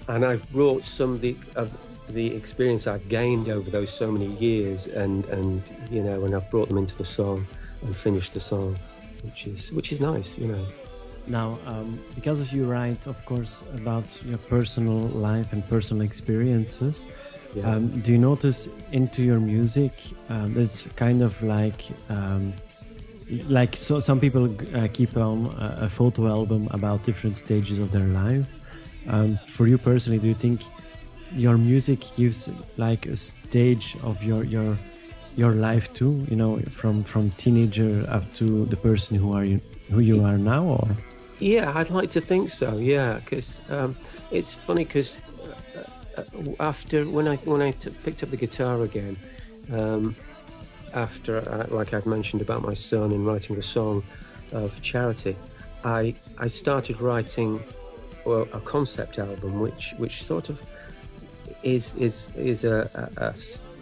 and 0.07 0.25
I've 0.25 0.50
brought 0.51 0.86
some 0.86 1.13
of 1.13 1.21
the 1.21 1.36
of 1.55 1.71
the 2.10 2.36
experience 2.36 2.88
I've 2.88 3.07
gained 3.07 3.48
over 3.50 3.69
those 3.69 3.91
so 3.91 4.12
many 4.12 4.27
years, 4.38 4.88
and 4.88 5.25
and 5.27 5.62
you 5.91 6.01
know, 6.01 6.25
and 6.25 6.36
I've 6.36 6.50
brought 6.50 6.67
them 6.67 6.77
into 6.77 6.98
the 6.98 7.05
song 7.05 7.48
and 7.82 7.96
finish 7.96 8.30
the 8.30 8.40
song, 8.40 8.78
which 9.24 9.48
is 9.48 9.72
which 9.72 9.92
is 9.92 10.00
nice, 10.00 10.38
you 10.38 10.48
know. 10.48 10.66
Now, 11.28 11.60
um, 11.68 12.00
because 12.16 12.52
you 12.52 12.66
write, 12.66 13.06
of 13.08 13.24
course, 13.26 13.64
about 13.76 14.22
your 14.26 14.40
personal 14.40 15.08
life 15.10 15.54
and 15.54 15.68
personal 15.68 16.04
experiences, 16.04 17.06
yeah. 17.56 17.70
um, 17.70 18.00
do 18.02 18.12
you 18.14 18.18
notice 18.18 18.70
into 18.92 19.22
your 19.24 19.40
music 19.40 19.92
um, 20.30 20.58
it's 20.58 20.82
kind 20.96 21.22
of 21.22 21.42
like 21.44 21.86
um, 22.10 22.54
like 23.48 23.76
so 23.78 24.00
some 24.00 24.20
people 24.20 24.50
uh, 24.76 24.88
keep 24.92 25.16
on 25.16 25.46
a, 25.58 25.86
a, 25.86 25.90
photo 25.90 26.28
album 26.28 26.68
about 26.72 27.04
different 27.04 27.38
stages 27.38 27.80
of 27.80 27.92
their 27.92 28.08
life. 28.08 28.46
Um, 29.08 29.38
for 29.48 29.68
you 29.68 29.78
personally, 29.78 30.20
do 30.20 30.28
you 30.28 30.34
think 30.34 30.62
your 31.34 31.58
music 31.58 32.00
gives 32.18 32.50
like 32.78 33.06
a 33.06 33.16
stage 33.16 33.96
of 34.04 34.22
your 34.24 34.44
your 34.44 34.78
your 35.36 35.54
life 35.54 35.94
too? 35.94 36.26
You 36.30 36.36
know, 36.36 36.60
from 36.70 37.04
from 37.04 37.32
teenager 37.32 38.06
up 38.10 38.34
to 38.36 38.66
the 38.66 38.78
person 38.78 39.18
who 39.18 39.34
are 39.34 39.44
you 39.44 39.62
who 39.90 40.00
you 40.00 40.24
are 40.24 40.38
now, 40.38 40.64
or? 40.64 40.88
Yeah, 41.40 41.72
I'd 41.76 41.90
like 41.90 42.12
to 42.12 42.22
think 42.22 42.50
so. 42.50 42.78
Yeah, 42.78 43.16
because 43.16 43.62
um, 43.72 43.96
it's 44.32 44.54
funny 44.54 44.86
because 44.86 45.18
uh, 45.76 46.22
uh, 46.22 46.54
after 46.60 47.06
when 47.06 47.28
I 47.28 47.38
when 47.38 47.62
I 47.62 47.72
picked 47.72 48.24
up 48.24 48.30
the 48.30 48.38
guitar 48.38 48.82
again, 48.82 49.18
um, 49.72 50.16
after 50.94 51.38
uh, 51.38 51.68
like 51.76 51.94
I'd 51.94 52.06
mentioned 52.06 52.42
about 52.42 52.62
my 52.62 52.76
son 52.76 53.12
and 53.12 53.26
writing 53.26 53.58
a 53.58 53.62
song 53.62 54.04
uh, 54.54 54.68
for 54.68 54.82
charity, 54.82 55.36
I 55.84 56.14
I 56.38 56.48
started 56.48 57.02
writing 57.02 57.64
well, 58.26 58.48
a 58.54 58.60
concept 58.60 59.18
album, 59.20 59.60
which 59.60 59.94
which 59.98 60.24
sort 60.24 60.50
of 60.50 60.62
is 61.64 61.96
is 61.98 62.32
is 62.36 62.64
a, 62.64 63.12
a, 63.18 63.26
a 63.26 63.34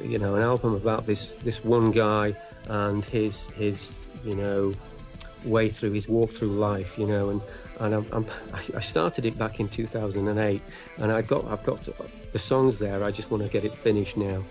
you 0.02 0.20
know, 0.20 0.36
an 0.36 0.42
album 0.42 0.74
about 0.74 1.06
this 1.06 1.36
this 1.36 1.64
one 1.64 1.92
guy 1.92 2.36
and 2.68 3.04
his 3.06 3.48
his 3.48 4.08
you 4.24 4.36
know 4.36 4.74
way 5.46 5.70
through 5.70 5.92
his 5.92 6.08
walk 6.08 6.32
through 6.32 6.52
life, 6.52 6.98
you 6.98 7.08
know, 7.08 7.30
and 7.30 7.42
and 7.80 7.96
I'm, 7.96 8.06
I'm, 8.12 8.26
i 8.76 8.82
started 8.82 9.26
it 9.26 9.38
back 9.38 9.60
in 9.60 9.70
2008, 9.70 10.62
and 10.98 11.12
I 11.12 11.22
got 11.22 11.46
I've 11.46 11.64
got 11.64 11.88
the 12.32 12.40
songs 12.40 12.80
there. 12.80 13.04
I 13.04 13.12
just 13.12 13.32
want 13.32 13.44
to 13.44 13.50
get 13.50 13.64
it 13.64 13.74
finished 13.74 14.18
now. 14.18 14.44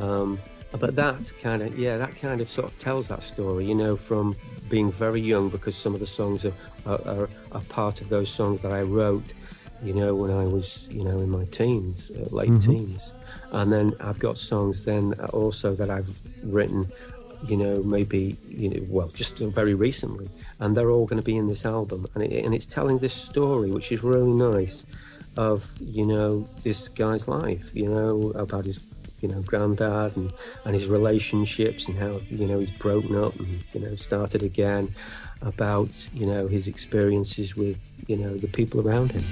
Um, 0.00 0.38
but 0.72 0.96
that 0.96 1.32
kind 1.40 1.62
of 1.62 1.78
yeah, 1.78 1.96
that 1.98 2.16
kind 2.16 2.40
of 2.40 2.50
sort 2.50 2.66
of 2.66 2.78
tells 2.78 3.08
that 3.08 3.22
story, 3.22 3.64
you 3.64 3.74
know, 3.74 3.96
from 3.96 4.34
being 4.68 4.90
very 4.90 5.20
young 5.20 5.48
because 5.48 5.76
some 5.76 5.94
of 5.94 6.00
the 6.00 6.06
songs 6.06 6.44
are 6.44 6.52
are, 6.86 7.00
are, 7.06 7.28
are 7.52 7.60
part 7.68 8.00
of 8.00 8.08
those 8.08 8.28
songs 8.28 8.60
that 8.62 8.72
I 8.72 8.82
wrote, 8.82 9.32
you 9.84 9.94
know, 9.94 10.14
when 10.14 10.30
I 10.30 10.44
was 10.44 10.88
you 10.90 11.04
know 11.04 11.18
in 11.20 11.30
my 11.30 11.44
teens, 11.44 12.10
uh, 12.10 12.34
late 12.34 12.50
mm-hmm. 12.50 12.72
teens, 12.72 13.12
and 13.52 13.72
then 13.72 13.94
I've 14.00 14.18
got 14.18 14.38
songs 14.38 14.84
then 14.84 15.14
also 15.32 15.74
that 15.74 15.90
I've 15.90 16.10
written 16.42 16.86
you 17.48 17.56
know, 17.56 17.82
maybe, 17.82 18.36
you 18.48 18.70
know, 18.70 18.86
well, 18.88 19.08
just 19.08 19.38
very 19.38 19.74
recently. 19.74 20.28
And 20.60 20.76
they're 20.76 20.90
all 20.90 21.06
going 21.06 21.20
to 21.20 21.24
be 21.24 21.36
in 21.36 21.46
this 21.46 21.66
album. 21.66 22.06
And, 22.14 22.24
it, 22.24 22.44
and 22.44 22.54
it's 22.54 22.66
telling 22.66 22.98
this 22.98 23.12
story, 23.12 23.70
which 23.70 23.92
is 23.92 24.02
really 24.02 24.32
nice, 24.32 24.86
of, 25.36 25.76
you 25.80 26.06
know, 26.06 26.48
this 26.62 26.88
guy's 26.88 27.28
life, 27.28 27.74
you 27.74 27.88
know, 27.88 28.30
about 28.34 28.64
his, 28.64 28.84
you 29.24 29.32
know, 29.32 29.40
granddad 29.40 30.14
and, 30.18 30.30
and 30.66 30.74
his 30.74 30.86
relationships 30.86 31.88
and 31.88 31.96
how, 31.96 32.20
you 32.28 32.46
know, 32.46 32.58
he's 32.58 32.70
broken 32.70 33.16
up 33.16 33.34
and, 33.40 33.64
you 33.72 33.80
know, 33.80 33.96
started 33.96 34.42
again, 34.42 34.94
about, 35.40 36.10
you 36.12 36.26
know, 36.26 36.46
his 36.46 36.68
experiences 36.68 37.56
with, 37.56 38.04
you 38.06 38.18
know, 38.18 38.36
the 38.36 38.48
people 38.48 38.86
around 38.86 39.12
him. 39.12 39.22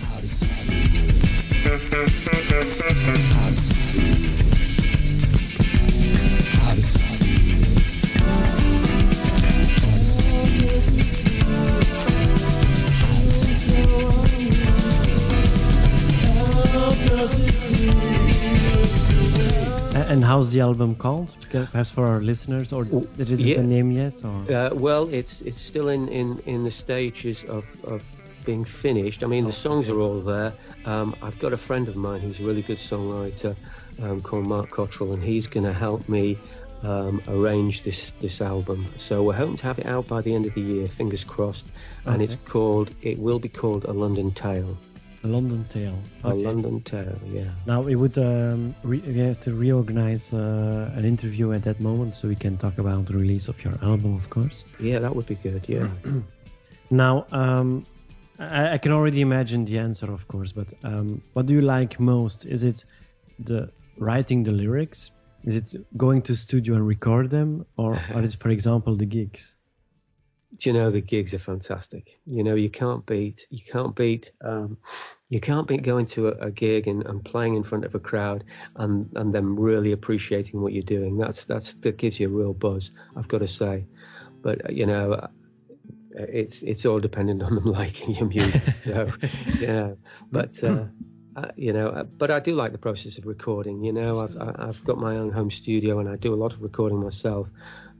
And 20.12 20.23
how's 20.23 20.52
the 20.52 20.61
album 20.61 20.95
called? 20.95 21.35
Perhaps 21.50 21.90
for 21.90 22.07
our 22.07 22.21
listeners, 22.21 22.71
or 22.71 22.83
it 22.83 23.31
isn't 23.31 23.49
yeah. 23.49 23.57
the 23.57 23.62
name 23.62 23.90
yet? 23.90 24.12
Or? 24.23 24.52
Uh, 24.52 24.75
well, 24.75 25.09
it's 25.09 25.40
it's 25.40 25.59
still 25.59 25.88
in, 25.88 26.09
in, 26.09 26.38
in 26.45 26.64
the 26.64 26.71
stages 26.71 27.45
of, 27.45 27.64
of 27.87 28.04
being 28.45 28.66
finished. 28.66 29.25
I 29.25 29.26
mean, 29.26 29.47
the 29.47 29.52
songs 29.52 29.88
are 29.88 29.99
all 29.99 30.21
there. 30.21 30.52
Um, 30.85 31.16
I've 31.23 31.38
got 31.38 31.54
a 31.54 31.57
friend 31.57 31.88
of 31.88 31.97
mine 31.97 32.21
who's 32.21 32.40
a 32.40 32.45
really 32.45 32.61
good 32.61 32.76
songwriter 32.76 33.57
um, 34.02 34.21
called 34.21 34.47
Mark 34.47 34.69
Cottrell, 34.69 35.14
and 35.14 35.25
he's 35.25 35.47
going 35.47 35.64
to 35.64 35.73
help 35.73 36.07
me 36.11 36.37
um, 36.83 37.23
arrange 37.26 37.81
this 37.83 38.11
this 38.21 38.42
album. 38.42 38.85
So 38.99 39.23
we're 39.23 39.33
hoping 39.33 39.57
to 39.57 39.66
have 39.66 39.78
it 39.78 39.87
out 39.87 40.09
by 40.09 40.21
the 40.21 40.35
end 40.35 40.45
of 40.45 40.52
the 40.52 40.61
year, 40.61 40.88
fingers 40.88 41.25
crossed. 41.25 41.66
And 42.04 42.16
okay. 42.16 42.25
it's 42.25 42.37
called. 42.37 42.90
It 43.00 43.19
will 43.19 43.38
be 43.38 43.49
called 43.49 43.87
A 43.87 43.92
London 43.92 44.31
Tale. 44.33 44.76
A 45.25 45.29
London 45.29 45.64
Tale. 45.64 45.99
Okay. 46.25 46.45
A 46.45 46.49
London 46.49 46.81
Tale, 46.81 47.17
yeah. 47.26 47.50
Now 47.67 47.81
we 47.81 47.95
would 47.95 48.19
um, 48.19 48.75
we 48.83 49.00
have 49.00 49.38
to 49.41 49.55
reorganize 49.55 50.33
uh, 50.33 50.91
an 50.97 51.05
interview 51.05 51.52
at 51.52 51.62
that 51.62 51.81
moment 51.81 52.17
so 52.17 52.26
we 52.26 52.35
can 52.35 52.57
talk 52.57 52.79
about 52.79 53.07
the 53.07 53.14
release 53.14 53.47
of 53.47 53.62
your 53.64 53.75
album, 53.83 54.17
of 54.17 54.29
course. 54.31 54.64
Yeah, 54.81 54.99
that 54.99 55.14
would 55.14 55.26
be 55.26 55.37
good. 55.37 55.69
Yeah. 55.69 55.88
now, 56.91 57.26
um, 57.31 57.85
I, 58.38 58.73
I, 58.73 58.79
can 58.79 58.91
already 58.91 59.21
imagine 59.21 59.64
the 59.64 59.79
answer, 59.79 60.12
of 60.12 60.26
course. 60.26 60.50
But 60.50 60.69
um, 60.83 61.23
what 61.35 61.47
do 61.47 61.55
you 61.55 61.61
like 61.61 62.00
most? 62.00 62.45
Is 62.45 62.64
it 62.64 62.85
the 63.38 63.71
writing 63.99 64.43
the 64.43 64.52
lyrics? 64.52 65.12
Is 65.45 65.55
it 65.55 65.97
going 65.97 66.23
to 66.23 66.37
studio 66.37 66.75
and 66.75 66.87
record 66.87 67.31
them, 67.31 67.67
or, 67.76 67.99
or 68.14 68.23
is, 68.23 68.35
for 68.35 68.50
example, 68.50 68.97
the 68.97 69.07
gigs? 69.07 69.57
You 70.61 70.73
know 70.73 70.90
the 70.90 71.00
gigs 71.00 71.35
are 71.35 71.38
fantastic? 71.38 72.18
You 72.26 72.44
know 72.44 72.54
you 72.54 72.71
can't 72.71 73.04
beat 73.06 73.47
you 73.50 73.62
can't 73.64 73.94
beat 73.94 74.32
um, 74.42 74.78
you 75.28 75.40
can't 75.40 75.66
beat 75.66 75.82
going 75.82 76.06
to 76.06 76.28
a, 76.28 76.47
a 76.47 76.50
gig 76.50 76.87
and, 76.88 77.06
and, 77.06 77.25
playing 77.25 77.54
in 77.54 77.62
front 77.62 77.85
of 77.85 77.94
a 77.94 77.99
crowd 77.99 78.44
and 78.76 79.11
and 79.16 79.32
them 79.32 79.59
really 79.59 79.92
appreciating 79.92 80.61
what 80.61 80.73
you're 80.73 80.82
doing. 80.82 81.16
That's 81.16 81.44
that's 81.44 81.75
that 81.75 81.97
gives 81.97 82.21
you 82.21 82.28
a 82.28 82.30
real 82.30 82.52
buzz. 82.52 82.90
I've 83.16 83.28
got 83.28 83.38
to 83.38 83.49
say, 83.49 83.87
but 84.42 84.73
you 84.73 84.87
know 84.87 85.28
it's 86.11 86.62
it's 86.62 86.85
all 86.85 87.00
dependent 87.00 87.42
on 87.42 87.54
them 87.54 87.64
liking 87.80 88.14
your 88.14 88.28
music. 88.28 88.75
So 88.76 89.11
yeah, 89.59 89.92
but. 90.30 90.62
Uh, 90.62 90.85
uh, 91.34 91.48
you 91.56 91.72
know, 91.72 91.88
uh, 91.88 92.02
but 92.02 92.30
I 92.30 92.40
do 92.40 92.54
like 92.54 92.72
the 92.72 92.78
process 92.78 93.18
of 93.18 93.26
recording. 93.26 93.84
You 93.84 93.92
know, 93.92 94.20
I've 94.20 94.36
I've 94.38 94.84
got 94.84 94.98
my 94.98 95.16
own 95.16 95.30
home 95.30 95.50
studio 95.50 95.98
and 95.98 96.08
I 96.08 96.16
do 96.16 96.34
a 96.34 96.36
lot 96.36 96.52
of 96.52 96.62
recording 96.62 97.00
myself. 97.00 97.50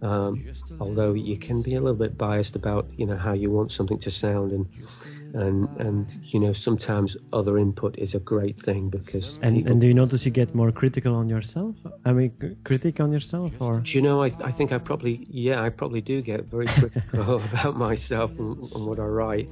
Um, 0.03 0.53
although 0.81 1.15
you 1.15 1.39
can 1.39 1.63
be 1.63 1.75
a 1.77 1.81
little 1.81 1.97
bit 1.97 2.19
biased 2.19 2.57
about 2.57 2.99
you 2.99 3.07
know 3.07 3.17
how 3.17 3.33
you 3.33 3.51
want 3.51 3.71
something 3.71 3.99
to 4.01 4.11
sound 4.11 4.53
and 4.53 4.67
and 5.35 5.69
and 5.79 6.17
you 6.25 6.41
know 6.41 6.53
sometimes 6.53 7.17
other 7.33 7.59
input 7.59 7.99
is 7.99 8.15
a 8.15 8.19
great 8.19 8.61
thing 8.61 8.91
because 8.91 9.39
and, 9.43 9.57
people... 9.57 9.73
and 9.73 9.81
do 9.81 9.87
you 9.87 9.95
notice 9.95 10.25
you 10.27 10.31
get 10.31 10.55
more 10.55 10.73
critical 10.73 11.15
on 11.15 11.29
yourself 11.29 11.75
i 12.05 12.13
mean 12.13 12.57
critic 12.65 13.01
on 13.01 13.13
yourself 13.13 13.53
or 13.61 13.81
do 13.81 13.93
you 13.97 14.03
know 14.03 14.23
i, 14.23 14.27
I 14.27 14.51
think 14.51 14.73
i 14.73 14.79
probably 14.79 15.27
yeah 15.31 15.63
i 15.63 15.71
probably 15.71 16.01
do 16.01 16.21
get 16.21 16.45
very 16.45 16.67
critical 16.67 17.37
about 17.53 17.77
myself 17.77 18.39
and, 18.39 18.59
and 18.75 18.87
what 18.87 18.99
i 18.99 19.05
write 19.05 19.49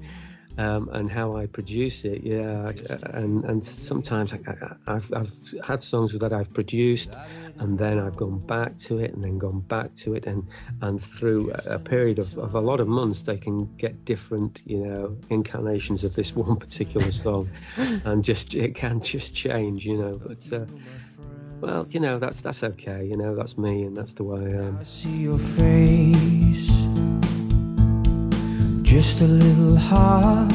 um, 0.59 0.91
and 0.93 1.11
how 1.11 1.37
I 1.37 1.47
produce 1.47 2.05
it. 2.05 2.23
Yeah, 2.23 2.73
and 3.05 3.45
and 3.45 3.65
sometimes 3.65 4.33
I, 4.33 4.39
have 4.87 5.13
I've 5.13 5.55
had 5.65 5.83
songs 5.83 6.13
that 6.13 6.33
I've 6.33 6.53
produced, 6.53 7.17
and 7.59 7.79
then 7.79 7.99
I've 7.99 8.17
gone 8.17 8.39
back 8.39 8.79
to 8.79 8.99
it, 8.99 9.13
and 9.15 9.25
then 9.25 9.39
gone 9.39 9.61
back 9.61 9.95
to 9.97 10.15
it, 10.15 10.27
and 10.27 10.49
and 10.81 11.01
through 11.01 11.53
a 11.53 11.79
period 11.79 12.19
of, 12.19 12.37
of 12.39 12.55
a 12.55 12.61
lot 12.61 12.81
of 12.81 12.89
months, 12.89 13.23
they 13.23 13.37
can 13.37 13.75
get 13.77 14.05
different, 14.05 14.63
you 14.67 14.79
know, 14.79 15.17
incarnations 15.29 16.05
of 16.05 16.15
this 16.15 16.35
one 16.47 16.57
particular 16.57 17.11
song, 17.11 17.49
and 17.77 18.25
just 18.25 18.55
it 18.55 18.75
can 18.75 19.01
just 19.01 19.35
change, 19.35 19.87
you 19.87 19.97
know. 19.97 20.21
But 20.23 20.53
uh, 20.53 20.67
well, 21.61 21.87
you 21.91 22.01
know, 22.01 22.19
that's 22.19 22.41
that's 22.41 22.63
okay. 22.63 23.05
You 23.05 23.17
know, 23.17 23.35
that's 23.35 23.57
me, 23.59 23.85
and 23.85 23.97
that's 23.97 24.15
the 24.15 24.25
way 24.25 24.41
I 24.41 24.67
am. 24.67 24.79
I 24.81 24.85
see 24.85 25.19
your 25.19 25.39
face 25.39 27.00
just 28.91 29.21
a 29.21 29.25
little 29.25 29.77
heart, 29.77 30.51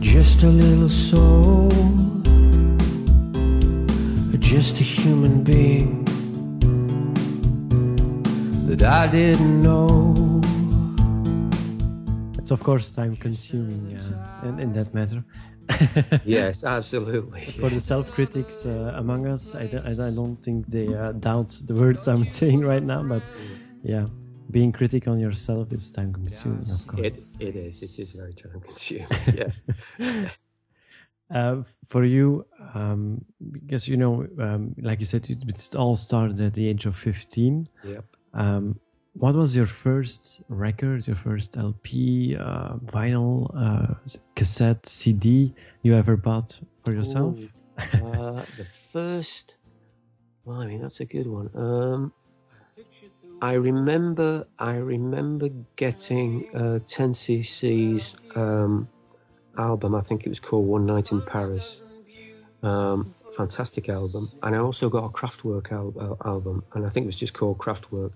just 0.00 0.44
a 0.44 0.46
little 0.46 0.88
soul, 0.88 1.68
just 4.38 4.80
a 4.80 4.84
human 4.84 5.42
being 5.42 6.04
that 8.68 8.84
I 8.84 9.08
didn't 9.08 9.62
know. 9.62 10.40
It's 12.38 12.52
of 12.52 12.62
course 12.62 12.92
time 12.92 13.16
consuming 13.16 13.98
uh, 13.98 14.46
in, 14.46 14.60
in 14.60 14.72
that 14.74 14.94
matter. 14.94 15.24
yes, 16.24 16.62
absolutely. 16.62 17.46
For 17.46 17.68
the 17.68 17.80
self 17.80 18.12
critics 18.12 18.64
uh, 18.64 18.92
among 18.94 19.26
us, 19.26 19.56
I 19.56 19.66
don't, 19.66 19.84
I 20.00 20.10
don't 20.10 20.36
think 20.36 20.68
they 20.68 20.94
uh, 20.94 21.10
doubt 21.10 21.58
the 21.64 21.74
words 21.74 22.06
I'm 22.06 22.26
saying 22.38 22.60
right 22.60 22.84
now, 22.84 23.02
but 23.02 23.24
yeah, 23.82 24.06
being 24.50 24.72
critical 24.72 25.12
on 25.12 25.20
yourself 25.20 25.72
is 25.72 25.90
time 25.90 26.12
consuming, 26.12 26.70
of 26.70 26.86
course. 26.86 27.00
It, 27.00 27.24
it 27.40 27.56
is. 27.56 27.82
It 27.82 27.98
is 27.98 28.12
very 28.12 28.34
time 28.34 28.60
consuming. 28.60 29.08
yes. 29.34 29.96
uh, 31.30 31.62
for 31.86 32.04
you, 32.04 32.46
um, 32.74 33.24
because 33.52 33.88
you 33.88 33.96
know, 33.96 34.26
um, 34.38 34.74
like 34.78 35.00
you 35.00 35.06
said, 35.06 35.28
it, 35.30 35.38
it, 35.46 35.74
all 35.76 35.96
started 35.96 36.40
at 36.40 36.54
the 36.54 36.68
age 36.68 36.86
of 36.86 36.96
15. 36.96 37.68
Yep. 37.84 38.04
Um, 38.34 38.78
what 39.14 39.34
was 39.34 39.54
your 39.54 39.66
first 39.66 40.42
record, 40.48 41.06
your 41.06 41.16
first 41.16 41.56
LP, 41.56 42.36
uh, 42.36 42.74
vinyl, 42.74 43.50
uh, 43.56 43.94
cassette, 44.34 44.86
CD 44.86 45.54
you 45.82 45.94
ever 45.94 46.16
bought 46.16 46.58
for 46.84 46.92
yourself? 46.92 47.38
Ooh, 47.38 47.48
uh, 47.78 48.44
the 48.58 48.64
first, 48.64 49.56
well, 50.44 50.60
I 50.60 50.66
mean, 50.66 50.82
that's 50.82 51.00
a 51.00 51.04
good 51.04 51.28
one. 51.28 52.10
I 53.44 53.52
remember 53.52 54.46
I 54.58 54.76
remember 54.76 55.50
getting 55.76 56.48
uh, 56.54 56.78
10cc's 56.78 58.16
um, 58.34 58.88
album. 59.58 59.94
I 59.94 60.00
think 60.00 60.24
it 60.24 60.30
was 60.30 60.40
called 60.40 60.66
One 60.66 60.86
Night 60.86 61.12
in 61.12 61.20
Paris. 61.20 61.82
Um, 62.62 63.14
fantastic 63.36 63.90
album. 63.90 64.30
And 64.42 64.56
I 64.56 64.60
also 64.60 64.88
got 64.88 65.04
a 65.04 65.08
Kraftwerk 65.10 65.72
al- 65.72 66.16
album, 66.24 66.64
and 66.72 66.86
I 66.86 66.88
think 66.88 67.04
it 67.04 67.06
was 67.12 67.16
just 67.16 67.34
called 67.34 67.58
Kraftwerk. 67.58 68.12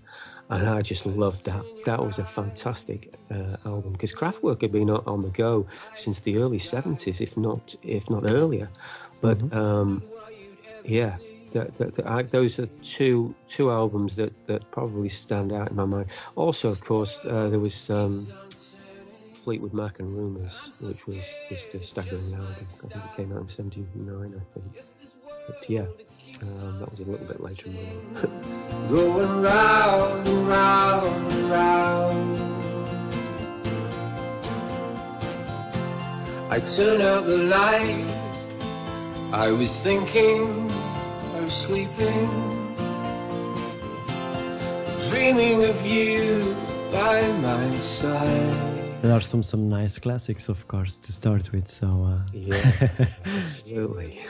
And 0.48 0.66
I 0.66 0.80
just 0.80 1.04
loved 1.04 1.44
that. 1.44 1.62
That 1.84 2.02
was 2.02 2.18
a 2.18 2.24
fantastic 2.24 3.12
uh, 3.30 3.56
album 3.66 3.92
because 3.92 4.14
Kraftwerk 4.14 4.62
had 4.62 4.72
been 4.72 4.88
on 4.88 5.20
the 5.20 5.28
go 5.28 5.66
since 5.94 6.20
the 6.20 6.38
early 6.38 6.58
70s, 6.58 7.20
if 7.20 7.36
not 7.36 7.74
if 7.82 8.08
not 8.08 8.30
earlier. 8.30 8.70
But 9.20 9.40
mm-hmm. 9.40 9.58
um, 9.58 10.02
yeah, 10.86 11.18
that, 11.52 11.76
that, 11.76 11.94
that 11.94 12.30
those 12.30 12.58
are 12.58 12.66
two 12.82 13.34
two 13.48 13.70
albums 13.70 14.16
that, 14.16 14.32
that 14.46 14.70
probably 14.70 15.08
stand 15.08 15.52
out 15.52 15.70
in 15.70 15.76
my 15.76 15.84
mind. 15.84 16.06
Also, 16.36 16.68
of 16.70 16.80
course, 16.80 17.18
uh, 17.24 17.48
there 17.48 17.58
was 17.60 17.88
um, 17.90 18.26
Fleetwood 19.34 19.72
Mac 19.72 19.98
and 20.00 20.14
Rumours, 20.16 20.78
which 20.82 21.06
was 21.06 21.24
just 21.48 21.74
a 21.74 21.82
staggering 21.82 22.34
album. 22.34 22.54
I 22.60 22.64
think 22.64 22.94
it 22.94 23.16
came 23.16 23.32
out 23.32 23.40
in 23.42 23.48
'79, 23.48 24.34
I 24.36 24.58
think. 24.58 24.84
But 25.46 25.70
yeah, 25.70 25.86
Um, 26.42 26.78
that 26.80 26.90
was 26.90 27.00
a 27.00 27.04
little 27.04 27.26
bit 27.26 27.40
later 27.40 27.66
in 27.68 27.74
my 27.74 27.80
life. 27.82 28.88
Going 28.90 29.40
round 29.42 30.28
and 30.28 30.48
round 30.48 31.32
and 31.32 31.50
round. 31.50 32.38
I 36.50 36.60
turn 36.60 37.00
out 37.02 37.24
the 37.26 37.36
light. 37.38 38.14
I 39.32 39.50
was 39.52 39.76
thinking, 39.76 40.57
I 41.48 41.50
was 41.50 41.56
sleeping, 41.56 42.30
dreaming 45.08 45.64
of 45.64 45.86
you 45.86 46.54
by 46.92 47.26
my 47.38 47.74
side. 47.80 49.00
There 49.00 49.12
are 49.12 49.22
some 49.22 49.42
some 49.42 49.66
nice 49.66 49.98
classics, 49.98 50.50
of 50.50 50.68
course, 50.68 50.98
to 50.98 51.10
start 51.10 51.50
with. 51.50 51.66
So 51.66 51.86
uh, 51.86 52.18
Yeah, 52.34 52.88
absolutely. 53.24 54.20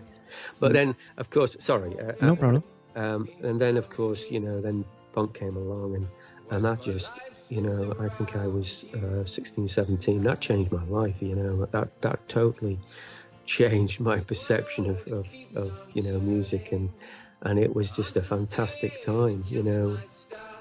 but 0.60 0.72
then, 0.72 0.96
of 1.18 1.28
course, 1.28 1.58
sorry. 1.60 1.92
Uh, 2.00 2.12
no 2.22 2.32
uh, 2.32 2.36
problem. 2.36 2.62
Um, 2.96 3.28
and 3.42 3.60
then, 3.60 3.76
of 3.76 3.90
course, 3.90 4.30
you 4.30 4.40
know, 4.40 4.62
then 4.62 4.86
punk 5.12 5.34
came 5.34 5.56
along, 5.58 5.96
and 5.96 6.08
and 6.50 6.64
that 6.64 6.80
just, 6.80 7.12
you 7.50 7.60
know, 7.60 7.94
I 8.00 8.08
think 8.08 8.34
I 8.34 8.46
was 8.46 8.86
uh, 8.94 9.26
16, 9.26 9.68
17. 9.68 10.22
That 10.22 10.40
changed 10.40 10.72
my 10.72 10.84
life. 10.84 11.20
You 11.20 11.36
know, 11.36 11.66
that 11.66 12.00
that 12.00 12.26
totally 12.28 12.78
changed 13.44 14.00
my 14.00 14.20
perception 14.20 14.86
of, 14.90 15.06
of, 15.08 15.26
of 15.56 15.72
you 15.94 16.02
know 16.02 16.20
music, 16.20 16.72
and 16.72 16.90
and 17.42 17.58
it 17.58 17.74
was 17.74 17.90
just 17.90 18.16
a 18.16 18.22
fantastic 18.22 19.00
time. 19.00 19.44
You 19.50 19.62
know, 19.62 19.98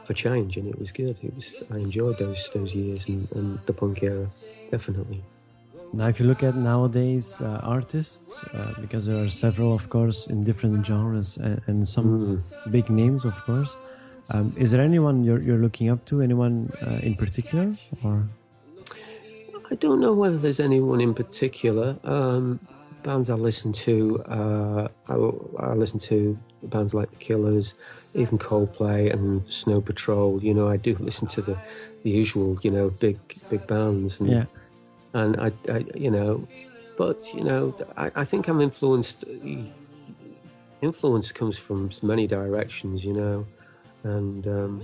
for 0.03 0.13
change, 0.13 0.57
and 0.57 0.67
it 0.67 0.79
was 0.79 0.91
good. 0.91 1.17
It 1.23 1.35
was 1.35 1.63
I 1.71 1.77
enjoyed 1.79 2.17
those 2.17 2.49
those 2.53 2.73
years 2.75 3.07
and, 3.07 3.27
and 3.35 3.59
the 3.65 3.73
punk 3.73 4.03
era, 4.03 4.29
definitely. 4.71 5.23
Now, 5.93 6.07
if 6.07 6.19
you 6.19 6.25
look 6.25 6.41
at 6.43 6.55
nowadays 6.55 7.41
uh, 7.41 7.59
artists, 7.63 8.45
uh, 8.53 8.73
because 8.79 9.05
there 9.05 9.21
are 9.21 9.27
several, 9.29 9.73
of 9.73 9.89
course, 9.89 10.27
in 10.27 10.43
different 10.43 10.85
genres 10.85 11.37
and, 11.37 11.61
and 11.67 11.87
some 11.87 12.05
Mm. 12.05 12.71
big 12.71 12.89
names, 12.89 13.25
of 13.25 13.43
course. 13.45 13.77
Um, 14.29 14.53
is 14.55 14.71
there 14.71 14.81
anyone 14.81 15.23
you're, 15.23 15.41
you're 15.41 15.61
looking 15.61 15.89
up 15.89 16.05
to? 16.05 16.21
Anyone 16.21 16.71
uh, 16.81 16.99
in 17.03 17.15
particular, 17.15 17.73
or 18.03 18.29
I 19.71 19.75
don't 19.75 20.01
know 20.01 20.13
whether 20.13 20.37
there's 20.37 20.59
anyone 20.59 20.99
in 20.99 21.13
particular. 21.13 21.97
Um, 22.03 22.59
bands 23.03 23.29
I 23.29 23.35
listen 23.35 23.71
to, 23.73 24.21
uh, 24.23 24.87
I, 25.07 25.13
I 25.63 25.73
listen 25.73 25.99
to 25.99 26.37
bands 26.63 26.93
like 26.93 27.09
The 27.11 27.17
Killers, 27.17 27.73
even 28.13 28.37
Coldplay 28.37 29.11
and 29.13 29.49
Snow 29.51 29.79
Patrol. 29.79 30.43
You 30.43 30.53
know, 30.53 30.67
I 30.67 30.77
do 30.77 30.95
listen 30.95 31.27
to 31.29 31.41
the, 31.41 31.57
the 32.03 32.09
usual, 32.09 32.57
you 32.61 32.71
know, 32.71 32.89
big 32.89 33.17
big 33.49 33.65
bands. 33.65 34.19
And, 34.19 34.29
yeah, 34.29 34.45
and 35.13 35.39
I, 35.39 35.51
I, 35.69 35.85
you 35.95 36.11
know, 36.11 36.47
but 36.97 37.33
you 37.33 37.43
know, 37.43 37.75
I, 37.95 38.11
I 38.15 38.25
think 38.25 38.47
I'm 38.47 38.61
influenced. 38.61 39.23
Influence 40.81 41.31
comes 41.31 41.57
from 41.59 41.91
many 42.01 42.27
directions, 42.27 43.05
you 43.05 43.13
know, 43.13 43.45
and 44.03 44.47
um, 44.47 44.81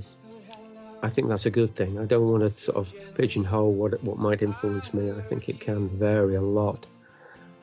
I 1.02 1.10
think 1.10 1.30
that's 1.30 1.46
a 1.46 1.52
good 1.52 1.76
thing. 1.76 2.00
I 2.00 2.06
don't 2.06 2.28
want 2.28 2.44
to 2.44 2.50
sort 2.62 2.78
of 2.78 2.94
pigeonhole 3.16 3.72
what 3.74 4.04
what 4.04 4.18
might 4.18 4.42
influence 4.42 4.94
me. 4.94 5.12
I 5.12 5.22
think 5.22 5.50
it 5.50 5.60
can 5.60 5.90
vary 5.90 6.36
a 6.36 6.42
lot. 6.42 6.86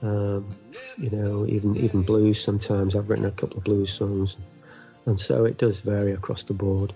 Um, 0.03 0.55
you 0.99 1.11
know, 1.11 1.47
even 1.47 1.77
even 1.77 2.03
blues. 2.03 2.43
Sometimes 2.43 2.95
I've 2.95 3.09
written 3.11 3.25
a 3.25 3.33
couple 3.33 3.59
of 3.59 3.65
blues 3.65 3.93
songs, 3.93 4.37
and 5.07 5.19
so 5.19 5.45
it 5.45 5.59
does 5.59 5.81
vary 5.81 6.13
across 6.13 6.45
the 6.45 6.55
board. 6.55 6.95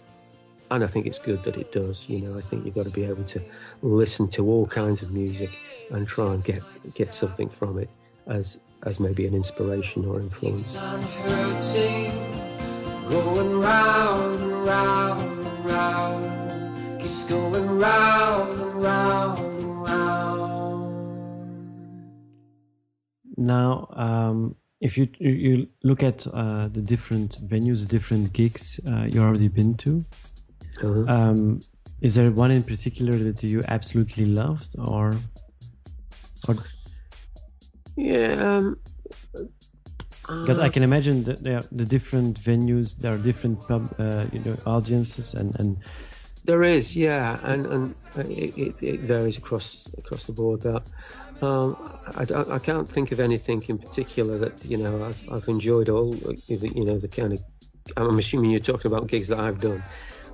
And 0.70 0.84
I 0.84 0.86
think 0.86 1.06
it's 1.06 1.18
good 1.18 1.42
that 1.44 1.56
it 1.56 1.72
does. 1.72 2.08
You 2.08 2.20
know, 2.20 2.36
I 2.36 2.42
think 2.42 2.66
you've 2.66 2.74
got 2.74 2.84
to 2.84 2.90
be 2.90 3.04
able 3.04 3.24
to 3.24 3.42
listen 3.82 4.28
to 4.28 4.46
all 4.46 4.66
kinds 4.66 5.02
of 5.02 5.14
music 5.14 5.58
and 5.90 6.06
try 6.06 6.34
and 6.34 6.44
get 6.44 6.62
get 6.94 7.14
something 7.14 7.48
from 7.48 7.78
it 7.78 7.90
as 8.26 8.60
as 8.84 9.00
maybe 9.00 9.26
an 9.26 9.34
inspiration 9.34 10.04
or 10.04 10.20
influence. 10.20 10.76
I'm 15.70 16.22
hurting, 16.22 16.28
going 16.28 16.48
round 16.48 16.50
and 16.50 16.58
round 16.58 16.58
and 16.58 16.88
round, 16.88 17.00
keeps 17.02 17.24
going 17.26 17.78
round 17.78 18.52
and 18.60 18.82
round 18.82 19.38
and 19.38 19.82
round. 19.82 20.94
Now, 23.36 23.86
um, 23.92 24.56
if 24.80 24.96
you 24.98 25.08
you- 25.18 25.30
you 25.46 25.68
look 25.82 26.02
at 26.02 26.26
uh, 26.26 26.68
the 26.68 26.80
different 26.82 27.38
venues, 27.48 27.86
different 27.86 28.32
gigs 28.32 28.80
uh, 28.86 29.06
you 29.12 29.20
already 29.22 29.48
been 29.48 29.74
to, 29.84 30.04
Uh-huh. 30.82 31.04
um, 31.08 31.60
is 32.00 32.14
there 32.14 32.30
one 32.30 32.50
in 32.52 32.62
particular 32.62 33.18
that 33.18 33.42
you 33.42 33.62
absolutely 33.68 34.26
loved, 34.26 34.76
or 34.78 35.12
or 36.48 36.54
Yeah. 37.96 38.34
Um, 38.58 38.76
because 40.28 40.58
I 40.58 40.68
can 40.68 40.82
imagine 40.82 41.24
that 41.24 41.42
there 41.42 41.58
are 41.58 41.64
the 41.72 41.84
different 41.84 42.40
venues, 42.40 42.96
there 42.98 43.14
are 43.14 43.18
different 43.18 43.66
pub, 43.66 43.88
uh, 43.98 44.26
you 44.32 44.40
know 44.40 44.56
audiences, 44.66 45.34
and 45.34 45.54
and 45.58 45.78
There 46.44 46.62
is, 46.62 46.96
yeah, 46.96 47.38
and 47.42 47.66
and 47.66 47.94
it, 48.16 48.56
it, 48.56 48.82
it 48.82 49.00
varies 49.02 49.38
across 49.38 49.86
across 49.98 50.24
the 50.24 50.32
board. 50.32 50.62
That 50.62 50.82
um, 51.42 51.76
I, 52.14 52.24
I- 52.34 52.54
I 52.56 52.58
can't 52.58 52.90
think 52.90 53.12
of 53.12 53.20
anything 53.20 53.62
in 53.68 53.78
particular 53.78 54.38
that 54.38 54.64
you 54.64 54.76
know 54.78 55.04
I've 55.04 55.22
I've 55.30 55.48
enjoyed 55.48 55.88
all 55.88 56.14
you 56.48 56.84
know 56.84 56.98
the 56.98 57.08
kind 57.08 57.32
of 57.32 57.42
I'm 57.96 58.18
assuming 58.18 58.50
you're 58.50 58.60
talking 58.60 58.90
about 58.90 59.08
gigs 59.08 59.28
that 59.28 59.40
I've 59.40 59.60
done, 59.60 59.82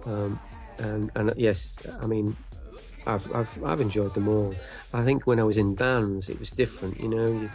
um, 0.07 0.41
and 0.79 1.11
and 1.15 1.33
yes, 1.37 1.79
I 2.01 2.07
mean 2.07 2.37
I've 3.07 3.27
I've 3.35 3.59
I've 3.65 3.81
enjoyed 3.81 4.15
them 4.15 4.29
all. 4.29 4.61
I 4.93 5.03
think 5.05 5.27
when 5.27 5.41
I 5.41 5.45
was 5.45 5.57
in 5.59 5.75
bands, 5.75 6.29
it 6.29 6.39
was 6.39 6.51
different. 6.51 7.01
You 7.01 7.09
know, 7.09 7.49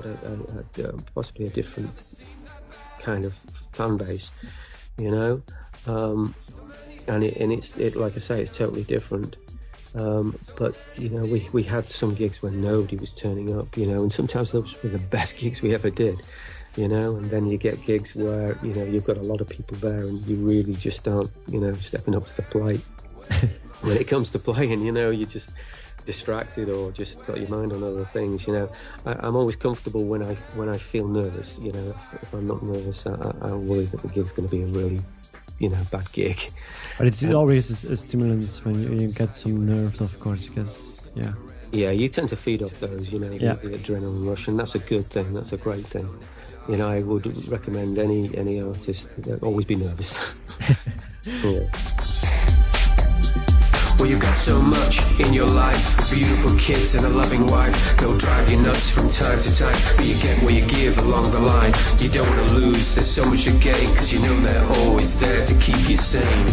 got 0.00 0.24
a, 0.24 0.82
a, 0.82 0.88
a, 0.88 0.92
possibly 1.14 1.46
a 1.46 1.50
different 1.50 1.90
kind 3.00 3.24
of 3.24 3.34
fan 3.72 3.96
base. 3.96 4.30
You 4.98 5.10
know. 5.10 5.42
Um, 5.86 6.34
and 7.08 7.24
it, 7.24 7.36
and 7.38 7.52
it's 7.52 7.76
it 7.76 7.96
like 7.96 8.14
I 8.14 8.18
say, 8.18 8.40
it's 8.40 8.56
totally 8.56 8.82
different. 8.82 9.36
Um, 9.94 10.36
but 10.56 10.76
you 10.98 11.10
know, 11.10 11.22
we 11.22 11.48
we 11.52 11.62
had 11.62 11.88
some 11.90 12.14
gigs 12.14 12.42
when 12.42 12.62
nobody 12.62 12.96
was 12.96 13.12
turning 13.12 13.56
up, 13.58 13.76
you 13.76 13.86
know, 13.86 14.02
and 14.02 14.12
sometimes 14.12 14.52
those 14.52 14.80
were 14.82 14.90
the 14.90 14.98
best 15.10 15.38
gigs 15.38 15.62
we 15.62 15.74
ever 15.74 15.90
did, 15.90 16.16
you 16.76 16.88
know. 16.88 17.16
And 17.16 17.30
then 17.30 17.48
you 17.48 17.58
get 17.58 17.84
gigs 17.84 18.14
where 18.14 18.58
you 18.62 18.74
know 18.74 18.84
you've 18.84 19.04
got 19.04 19.16
a 19.16 19.22
lot 19.22 19.40
of 19.40 19.48
people 19.48 19.76
there, 19.78 20.00
and 20.00 20.24
you 20.26 20.36
really 20.36 20.74
just 20.74 21.08
aren't, 21.08 21.32
you 21.48 21.60
know, 21.60 21.74
stepping 21.74 22.14
up 22.14 22.26
to 22.26 22.36
the 22.36 22.42
plate. 22.42 22.84
when 23.82 23.96
it 23.96 24.08
comes 24.08 24.30
to 24.32 24.38
playing, 24.38 24.82
you 24.84 24.92
know, 24.92 25.10
you're 25.10 25.28
just 25.28 25.50
distracted 26.06 26.68
or 26.68 26.90
just 26.92 27.22
got 27.26 27.38
your 27.38 27.48
mind 27.48 27.72
on 27.72 27.82
other 27.82 28.04
things. 28.04 28.46
You 28.46 28.52
know, 28.54 28.72
I, 29.06 29.12
I'm 29.26 29.36
always 29.36 29.56
comfortable 29.56 30.04
when 30.04 30.22
I 30.22 30.34
when 30.54 30.68
I 30.68 30.78
feel 30.78 31.06
nervous. 31.08 31.58
You 31.58 31.72
know, 31.72 31.88
if, 31.90 32.22
if 32.22 32.32
I'm 32.34 32.46
not 32.46 32.62
nervous, 32.62 33.06
I, 33.06 33.12
I, 33.12 33.48
I 33.48 33.52
worry 33.52 33.84
that 33.86 34.00
the 34.02 34.08
gig's 34.08 34.32
going 34.32 34.48
to 34.48 34.54
be 34.56 34.62
a 34.62 34.66
really, 34.66 35.00
you 35.58 35.68
know, 35.68 35.78
bad 35.90 36.10
gig. 36.12 36.38
but 36.98 37.06
it's 37.06 37.22
always 37.24 37.84
a, 37.84 37.92
a 37.92 37.96
stimulus 37.96 38.64
when 38.64 38.80
you, 38.82 39.00
you 39.02 39.08
get 39.10 39.36
some 39.36 39.66
nerves, 39.66 40.00
of 40.00 40.18
course, 40.20 40.46
because 40.46 40.98
yeah, 41.14 41.32
Yeah, 41.72 41.90
you 41.90 42.08
tend 42.08 42.28
to 42.30 42.36
feed 42.36 42.62
off 42.62 42.78
those, 42.80 43.12
you 43.12 43.18
know, 43.18 43.30
Yeah. 43.32 43.54
the, 43.54 43.68
the 43.68 43.78
adrenaline 43.78 44.26
rush, 44.28 44.48
and 44.48 44.58
that's 44.58 44.74
a 44.74 44.78
good 44.78 45.06
thing. 45.06 45.32
That's 45.34 45.52
a 45.52 45.56
great 45.58 45.86
thing. 45.86 46.08
You 46.68 46.76
know, 46.76 46.88
I 46.88 47.02
would 47.02 47.26
recommend 47.48 47.98
any 47.98 48.36
any 48.36 48.60
artist 48.60 49.22
that 49.24 49.42
always 49.42 49.66
be 49.66 49.76
nervous. 49.76 50.34
yeah. 51.24 51.66
Well, 54.00 54.08
you've 54.08 54.20
got 54.20 54.38
so 54.38 54.58
much 54.62 55.20
in 55.20 55.34
your 55.34 55.46
life 55.46 56.10
beautiful 56.10 56.56
kids 56.56 56.94
and 56.94 57.04
a 57.04 57.08
loving 57.10 57.46
wife. 57.46 57.98
They'll 57.98 58.16
drive 58.16 58.50
you 58.50 58.56
nuts 58.56 58.88
from 58.88 59.10
time 59.10 59.42
to 59.42 59.54
time, 59.54 59.76
but 59.94 60.06
you 60.06 60.14
get 60.22 60.42
what 60.42 60.54
you 60.54 60.64
give 60.64 60.96
along 60.96 61.30
the 61.30 61.38
line. 61.38 61.74
You 61.98 62.08
don't 62.08 62.26
want 62.26 62.48
to 62.48 62.54
lose, 62.54 62.94
there's 62.94 63.10
so 63.10 63.26
much 63.26 63.44
to 63.44 63.50
gain, 63.50 63.90
because 63.90 64.10
you 64.10 64.26
know 64.26 64.40
they're 64.40 64.66
always 64.86 65.20
there 65.20 65.44
to 65.44 65.54
keep 65.56 65.86
you 65.86 65.98
sane. 65.98 66.46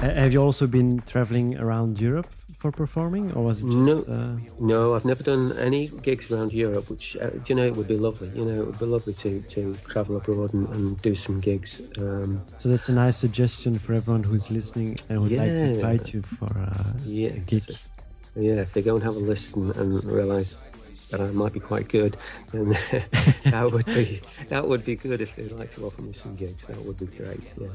Have 0.00 0.34
you 0.34 0.42
also 0.42 0.66
been 0.66 1.00
traveling 1.06 1.56
around 1.56 1.98
Europe 1.98 2.26
for 2.60 2.70
performing, 2.70 3.32
or 3.32 3.42
was 3.44 3.62
it 3.62 3.66
No. 3.66 4.02
Uh, 4.02 4.36
No, 4.60 4.94
I've 4.94 5.06
never 5.06 5.22
done 5.22 5.52
any 5.58 5.88
gigs 5.88 6.30
around 6.30 6.52
Europe, 6.52 6.90
which 6.90 7.16
uh, 7.16 7.30
do 7.30 7.40
you 7.48 7.54
know 7.54 7.64
it 7.64 7.74
would 7.74 7.88
be 7.88 7.96
lovely. 7.96 8.28
You 8.38 8.44
know, 8.44 8.60
it 8.62 8.66
would 8.66 8.78
be 8.78 8.84
lovely 8.84 9.14
to 9.14 9.40
to 9.54 9.74
travel 9.86 10.16
abroad 10.18 10.52
and, 10.54 10.68
and 10.68 11.00
do 11.02 11.14
some 11.14 11.40
gigs. 11.40 11.80
Um, 11.98 12.42
so 12.58 12.68
that's 12.68 12.88
a 12.90 12.92
nice 12.92 13.16
suggestion 13.16 13.78
for 13.78 13.94
everyone 13.94 14.22
who's 14.22 14.50
listening 14.50 14.96
and 15.08 15.22
would 15.22 15.32
like 15.32 15.56
to 15.56 15.66
Yeah. 15.66 15.72
invite 15.74 16.12
you 16.12 16.20
for 16.22 16.52
uh, 16.58 16.92
yeah, 17.04 17.30
a 17.30 17.38
gig. 17.40 17.62
yeah. 18.36 18.60
If 18.66 18.74
they 18.74 18.82
go 18.82 18.94
and 18.94 19.02
have 19.04 19.16
a 19.16 19.24
listen 19.32 19.70
and 19.72 20.04
realise 20.04 20.70
that 21.10 21.20
I 21.20 21.30
might 21.30 21.52
be 21.54 21.60
quite 21.60 21.88
good, 21.88 22.16
then 22.52 22.68
that 23.54 23.68
would 23.72 23.86
be 23.86 24.20
that 24.50 24.68
would 24.68 24.84
be 24.84 24.96
good. 24.96 25.20
If 25.22 25.34
they'd 25.36 25.50
like 25.50 25.70
to 25.70 25.86
offer 25.86 26.02
me 26.02 26.12
some 26.12 26.36
gigs, 26.36 26.66
that 26.66 26.76
would 26.84 26.98
be 26.98 27.06
great. 27.06 27.50
Yeah. 27.58 27.68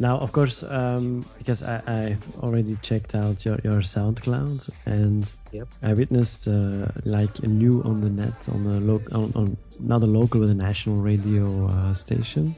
Now, 0.00 0.18
of 0.18 0.30
course, 0.32 0.62
um, 0.62 1.24
because 1.38 1.62
I, 1.62 1.82
I've 1.86 2.36
already 2.40 2.76
checked 2.82 3.14
out 3.14 3.44
your, 3.44 3.58
your 3.64 3.80
SoundCloud, 3.82 4.70
and 4.86 5.30
Yep. 5.50 5.68
I 5.82 5.94
witnessed 5.94 6.46
uh, 6.46 6.88
like 7.04 7.38
a 7.38 7.46
new 7.46 7.82
on 7.82 8.02
the 8.02 8.10
net 8.10 8.48
on 8.52 8.66
a 8.66 8.78
local, 8.80 9.16
on, 9.16 9.32
on 9.34 9.56
not 9.80 10.02
a 10.02 10.06
local 10.06 10.40
but 10.40 10.50
a 10.50 10.54
national 10.54 10.96
radio 10.96 11.66
uh, 11.68 11.94
station. 11.94 12.54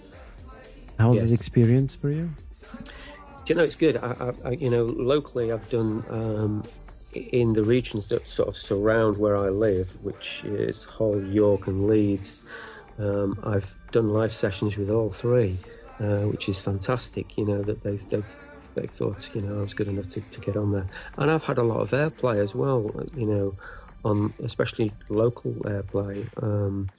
How 0.99 1.11
was 1.11 1.21
Yes. 1.21 1.31
that 1.31 1.37
experience 1.37 1.95
for 1.95 2.11
you? 2.11 2.31
Do 3.45 3.47
you 3.47 3.55
know 3.55 3.63
it's 3.63 3.77
good? 3.77 3.97
I, 3.97 4.33
I, 4.45 4.49
I, 4.49 4.51
you 4.51 4.71
know, 4.71 4.85
locally 4.85 5.53
I've 5.53 5.69
done 5.71 6.05
um, 6.11 6.65
in 7.15 7.53
the 7.53 7.65
regions 7.65 8.09
that 8.09 8.29
sort 8.29 8.49
of 8.49 8.57
surround 8.57 9.17
where 9.19 9.37
I 9.37 9.49
live, 9.49 9.91
which 10.03 10.43
is 10.45 10.85
Hull, 10.85 11.23
York, 11.23 11.69
and 11.69 11.87
Leeds, 11.87 12.43
um, 12.99 13.39
I've 13.43 13.75
done 13.93 14.09
live 14.09 14.33
sessions 14.33 14.77
with 14.77 14.91
all 14.91 15.11
three, 15.11 15.59
uh, 16.01 16.23
which 16.29 16.49
is 16.49 16.61
fantastic. 16.61 17.37
You 17.37 17.45
know 17.45 17.63
that 17.63 17.83
they've 17.83 18.09
they've 18.09 18.37
they 18.75 18.87
thought 18.87 19.35
you 19.35 19.43
know 19.43 19.59
I 19.59 19.63
was 19.63 19.75
good 19.75 19.89
enough 19.89 20.09
to, 20.11 20.21
to 20.21 20.41
get 20.41 20.57
on 20.57 20.73
there, 20.73 20.89
and 21.17 21.31
I've 21.31 21.45
had 21.45 21.59
a 21.59 21.63
lot 21.63 21.81
of 21.81 21.91
airplay 21.91 22.41
as 22.41 22.55
well. 22.55 22.91
You 23.15 23.27
know, 23.27 23.57
on 24.05 24.35
especially 24.43 24.93
local 25.09 25.53
airplay. 25.53 26.29
Um, 26.43 26.91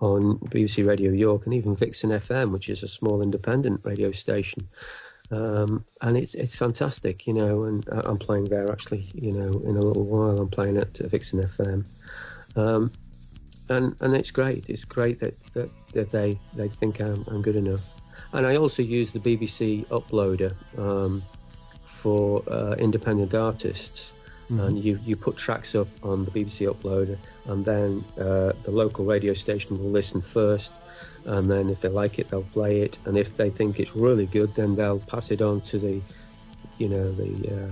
on 0.00 0.38
BBC 0.38 0.86
Radio 0.86 1.10
York 1.10 1.44
and 1.44 1.54
even 1.54 1.74
Vixen 1.74 2.10
FM, 2.10 2.52
which 2.52 2.68
is 2.68 2.84
a 2.84 2.88
small 2.88 3.20
independent 3.20 3.80
radio 3.84 4.12
station. 4.12 4.68
Um, 5.30 5.84
and 6.00 6.16
it's 6.16 6.34
it's 6.34 6.56
fantastic, 6.56 7.26
you 7.26 7.34
know. 7.34 7.64
And 7.64 7.84
I'm 7.90 8.16
playing 8.16 8.44
there 8.44 8.72
actually, 8.72 9.10
you 9.14 9.32
know, 9.32 9.60
in 9.60 9.76
a 9.76 9.80
little 9.80 10.04
while. 10.04 10.38
I'm 10.38 10.48
playing 10.48 10.78
at 10.78 10.96
Vixen 10.96 11.40
FM, 11.40 11.86
um, 12.56 12.90
and 13.68 13.94
and 14.00 14.16
it's 14.16 14.30
great. 14.30 14.70
It's 14.70 14.86
great 14.86 15.20
that 15.20 15.38
that, 15.52 15.70
that 15.92 16.10
they 16.10 16.38
they 16.54 16.68
think 16.68 17.00
I'm, 17.00 17.24
I'm 17.28 17.42
good 17.42 17.56
enough. 17.56 18.00
And 18.32 18.46
I 18.46 18.56
also 18.56 18.82
use 18.82 19.10
the 19.10 19.20
BBC 19.20 19.86
uploader 19.86 20.54
um, 20.78 21.22
for 21.84 22.42
uh, 22.48 22.74
independent 22.74 23.34
artists. 23.34 24.12
Mm-hmm. 24.50 24.60
And 24.60 24.84
you, 24.84 24.98
you 25.04 25.16
put 25.16 25.36
tracks 25.36 25.74
up 25.74 25.88
on 26.02 26.22
the 26.22 26.30
BBC 26.30 26.72
uploader, 26.72 27.18
and 27.46 27.64
then 27.64 28.04
uh, 28.18 28.52
the 28.64 28.70
local 28.70 29.04
radio 29.04 29.34
station 29.34 29.78
will 29.78 29.90
listen 29.90 30.22
first, 30.22 30.72
and 31.26 31.50
then 31.50 31.68
if 31.68 31.82
they 31.82 31.90
like 31.90 32.18
it, 32.18 32.30
they'll 32.30 32.42
play 32.42 32.80
it, 32.80 32.96
and 33.04 33.18
if 33.18 33.36
they 33.36 33.50
think 33.50 33.78
it's 33.78 33.94
really 33.94 34.24
good, 34.24 34.54
then 34.54 34.74
they'll 34.74 35.00
pass 35.00 35.30
it 35.30 35.42
on 35.42 35.60
to 35.62 35.78
the, 35.78 36.00
you 36.78 36.88
know, 36.88 37.12
the 37.12 37.64
uh, 37.64 37.70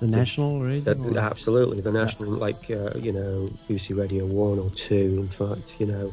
the, 0.00 0.06
the 0.06 0.16
national 0.16 0.60
radio. 0.60 0.94
The, 0.94 1.20
absolutely, 1.20 1.80
the 1.80 1.92
national, 1.92 2.34
yeah. 2.34 2.40
like 2.40 2.70
uh, 2.70 2.98
you 2.98 3.12
know, 3.12 3.50
BBC 3.68 3.96
Radio 3.96 4.26
One 4.26 4.58
or 4.58 4.70
Two, 4.70 5.18
in 5.20 5.28
fact, 5.28 5.80
you 5.80 5.86
know, 5.86 6.12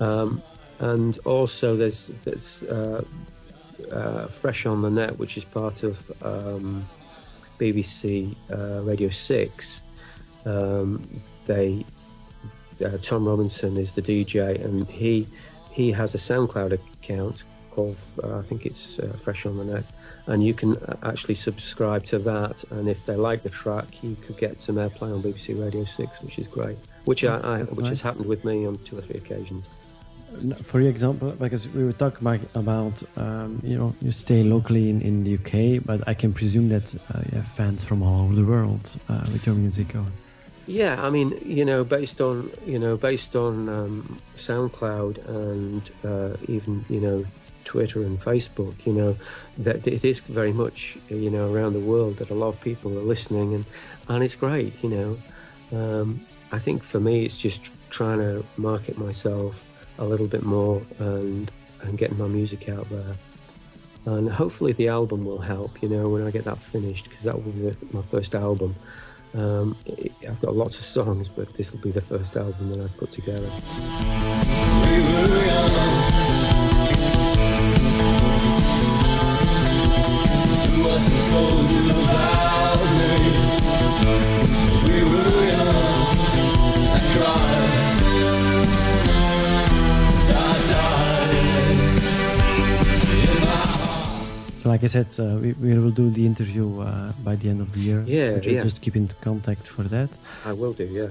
um, 0.00 0.42
and 0.82 1.16
also 1.24 1.76
there's 1.76 2.08
there's 2.24 2.64
uh, 2.64 3.04
uh, 3.90 4.26
Fresh 4.26 4.66
on 4.66 4.80
the 4.80 4.90
Net, 4.90 5.18
which 5.18 5.36
is 5.36 5.44
part 5.44 5.84
of 5.84 6.10
um, 6.22 6.86
BBC 7.58 8.34
uh, 8.52 8.82
Radio 8.82 9.08
Six. 9.08 9.80
Um, 10.44 11.08
they 11.46 11.86
uh, 12.84 12.98
Tom 13.00 13.26
Robinson 13.26 13.76
is 13.76 13.94
the 13.94 14.02
DJ, 14.02 14.62
and 14.62 14.88
he 14.88 15.28
he 15.70 15.92
has 15.92 16.16
a 16.16 16.18
SoundCloud 16.18 16.72
account 16.72 17.44
called 17.70 17.96
uh, 18.22 18.38
I 18.38 18.42
think 18.42 18.66
it's 18.66 18.98
uh, 18.98 19.16
Fresh 19.16 19.46
on 19.46 19.58
the 19.58 19.64
Net, 19.64 19.84
and 20.26 20.44
you 20.44 20.52
can 20.52 20.76
actually 21.04 21.36
subscribe 21.36 22.04
to 22.06 22.18
that. 22.18 22.64
And 22.72 22.88
if 22.88 23.06
they 23.06 23.14
like 23.14 23.44
the 23.44 23.50
track, 23.50 24.02
you 24.02 24.16
could 24.16 24.36
get 24.36 24.58
some 24.58 24.76
airplay 24.76 25.14
on 25.14 25.22
BBC 25.22 25.62
Radio 25.62 25.84
Six, 25.84 26.20
which 26.22 26.40
is 26.40 26.48
great. 26.48 26.76
Which 27.04 27.24
I, 27.24 27.38
I 27.38 27.58
which 27.62 27.78
nice. 27.78 27.88
has 27.90 28.02
happened 28.02 28.26
with 28.26 28.44
me 28.44 28.66
on 28.66 28.78
two 28.78 28.98
or 28.98 29.00
three 29.00 29.18
occasions. 29.18 29.68
For 30.62 30.80
example, 30.80 31.32
because 31.32 31.68
we 31.68 31.84
were 31.84 31.92
talking 31.92 32.26
about, 32.54 33.02
um, 33.16 33.60
you 33.62 33.76
know 33.76 33.94
you 34.00 34.12
stay 34.12 34.42
locally 34.42 34.88
in, 34.88 35.00
in 35.02 35.24
the 35.24 35.34
UK, 35.34 35.84
but 35.84 36.08
I 36.08 36.14
can 36.14 36.32
presume 36.32 36.68
that 36.70 36.94
uh, 36.94 37.20
you 37.30 37.36
have 37.38 37.46
fans 37.46 37.84
from 37.84 38.02
all 38.02 38.22
over 38.22 38.34
the 38.34 38.44
world 38.44 38.94
uh, 39.08 39.20
with 39.32 39.46
your 39.46 39.54
music. 39.54 39.88
Yeah, 40.66 41.02
I 41.02 41.10
mean, 41.10 41.38
you 41.44 41.64
know, 41.64 41.84
based 41.84 42.20
on 42.20 42.50
you 42.64 42.78
know, 42.78 42.96
based 42.96 43.36
on 43.36 43.68
um, 43.68 44.20
SoundCloud 44.36 45.28
and 45.28 45.90
uh, 46.04 46.36
even 46.48 46.84
you 46.88 47.00
know, 47.00 47.24
Twitter 47.64 48.02
and 48.02 48.18
Facebook, 48.18 48.86
you 48.86 48.92
know, 48.92 49.16
that 49.58 49.86
it 49.86 50.04
is 50.04 50.20
very 50.20 50.52
much 50.52 50.96
you 51.08 51.30
know 51.30 51.52
around 51.52 51.74
the 51.74 51.80
world 51.80 52.16
that 52.18 52.30
a 52.30 52.34
lot 52.34 52.48
of 52.48 52.60
people 52.60 52.98
are 52.98 53.02
listening, 53.02 53.54
and 53.54 53.64
and 54.08 54.24
it's 54.24 54.36
great, 54.36 54.82
you 54.82 54.90
know. 54.90 55.18
Um, 55.72 56.26
I 56.50 56.58
think 56.58 56.84
for 56.84 57.00
me, 57.00 57.24
it's 57.24 57.36
just 57.36 57.70
trying 57.90 58.18
to 58.18 58.44
market 58.56 58.98
myself 58.98 59.64
a 60.02 60.04
little 60.04 60.26
bit 60.26 60.42
more 60.42 60.82
and 60.98 61.50
and 61.82 61.96
getting 61.96 62.18
my 62.18 62.26
music 62.26 62.68
out 62.68 62.88
there. 62.90 63.16
And 64.04 64.28
hopefully 64.28 64.72
the 64.72 64.88
album 64.88 65.24
will 65.24 65.40
help, 65.40 65.80
you 65.80 65.88
know, 65.88 66.08
when 66.08 66.26
I 66.26 66.32
get 66.32 66.44
that 66.44 66.60
finished, 66.60 67.08
because 67.08 67.24
that 67.24 67.34
will 67.34 67.52
be 67.52 67.72
my 67.92 68.02
first 68.02 68.34
album. 68.34 68.74
Um, 69.34 69.76
I've 70.28 70.40
got 70.40 70.56
lots 70.56 70.78
of 70.78 70.84
songs, 70.84 71.28
but 71.28 71.54
this 71.54 71.72
will 71.72 71.80
be 71.80 71.92
the 71.92 72.00
first 72.00 72.36
album 72.36 72.72
that 72.72 72.80
I've 72.80 72.96
put 72.98 73.12
together. 73.12 73.48
So, 84.12 84.41
like 94.72 94.84
I 94.84 94.86
said, 94.86 95.08
uh, 95.18 95.36
we, 95.42 95.52
we 95.64 95.78
will 95.78 95.90
do 95.90 96.08
the 96.18 96.24
interview 96.24 96.80
uh, 96.80 97.12
by 97.22 97.34
the 97.36 97.50
end 97.50 97.60
of 97.60 97.72
the 97.74 97.80
year. 97.80 98.02
Yeah, 98.06 98.28
so 98.28 98.36
just, 98.36 98.48
yeah. 98.48 98.62
just 98.62 98.80
keep 98.80 98.96
in 98.96 99.06
contact 99.20 99.68
for 99.68 99.82
that. 99.94 100.10
I 100.46 100.52
will 100.54 100.72
do, 100.72 100.84
yeah. 100.84 101.08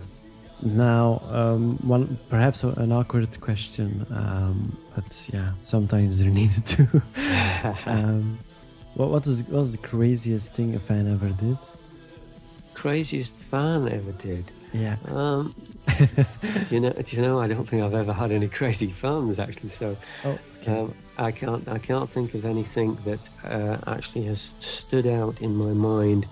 Now, 0.63 1.21
um, 1.30 1.78
one 1.95 2.17
perhaps 2.30 2.63
an 2.63 2.91
awkward 2.91 3.39
question, 3.39 3.89
um, 4.10 4.76
but 4.95 5.10
yeah, 5.32 5.52
sometimes 5.62 6.17
they're 6.17 6.36
needed 6.41 6.65
too. 6.65 6.88
um, 7.86 8.39
what, 8.95 9.10
what 9.12 9.28
was 9.28 9.43
what 9.43 9.60
was 9.65 9.71
the 9.78 9.84
craziest 9.93 10.56
thing 10.56 10.76
a 10.76 10.80
fan 10.80 11.06
ever 11.15 11.30
did? 11.30 11.58
Craziest 12.74 13.36
fan 13.36 13.88
ever 13.97 14.12
did? 14.12 14.45
Yeah. 14.74 14.97
Um, 15.08 15.54
do 16.67 16.76
you 16.76 16.82
know? 16.82 16.93
Do 17.08 17.15
you 17.15 17.21
know? 17.21 17.39
I 17.39 17.47
don't 17.47 17.67
think 17.67 17.84
I've 17.84 18.00
ever 18.04 18.13
had 18.13 18.32
any 18.32 18.50
crazy 18.50 18.91
fans 19.04 19.39
actually. 19.39 19.69
So, 19.69 19.97
oh. 20.26 20.39
Um, 20.67 20.93
I 21.17 21.32
can't. 21.32 21.67
I 21.67 21.80
can't 21.80 22.10
think 22.10 22.34
of 22.34 22.45
anything 22.45 22.95
that 23.06 23.30
uh, 23.43 23.78
actually 23.88 24.26
has 24.26 24.56
stood 24.60 25.08
out 25.08 25.41
in 25.41 25.56
my 25.56 25.74
mind 25.74 26.28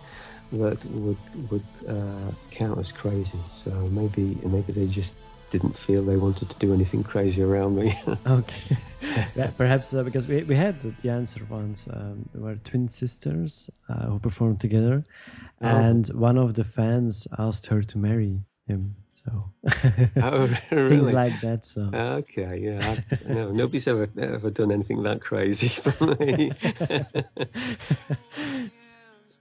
that 0.51 0.83
would 0.85 1.51
would 1.51 1.65
uh, 1.87 2.31
count 2.51 2.79
as 2.79 2.91
crazy. 2.91 3.39
So 3.49 3.71
maybe 3.71 4.37
maybe 4.43 4.73
they 4.73 4.87
just 4.87 5.15
didn't 5.49 5.75
feel 5.75 6.03
they 6.03 6.17
wanted 6.17 6.49
to 6.49 6.59
do 6.59 6.73
anything 6.73 7.03
crazy 7.03 7.41
around 7.41 7.75
me. 7.75 7.93
okay. 8.27 8.77
yeah, 9.35 9.49
perhaps 9.57 9.93
uh, 9.93 10.03
because 10.03 10.27
we, 10.27 10.43
we 10.43 10.55
had 10.55 10.79
the 10.81 11.09
answer 11.09 11.41
once. 11.49 11.87
Um, 11.87 12.29
there 12.33 12.43
were 12.43 12.55
twin 12.55 12.89
sisters 12.89 13.69
uh, 13.87 14.05
who 14.05 14.19
performed 14.19 14.59
together, 14.59 15.03
oh. 15.61 15.67
and 15.67 16.07
one 16.07 16.37
of 16.37 16.53
the 16.53 16.63
fans 16.63 17.27
asked 17.37 17.67
her 17.67 17.81
to 17.81 17.97
marry 17.97 18.39
him. 18.69 18.95
So 19.11 19.51
oh, 20.17 20.49
really? 20.71 20.89
things 20.89 21.11
like 21.13 21.41
that. 21.41 21.65
So 21.65 21.89
okay, 21.93 22.59
yeah, 22.61 22.95
I, 23.11 23.33
no, 23.33 23.51
nobody's 23.51 23.87
ever 23.87 24.07
ever 24.17 24.49
done 24.49 24.71
anything 24.71 25.03
that 25.03 25.21
crazy 25.21 25.67
for 25.81 26.15
me. 26.15 26.51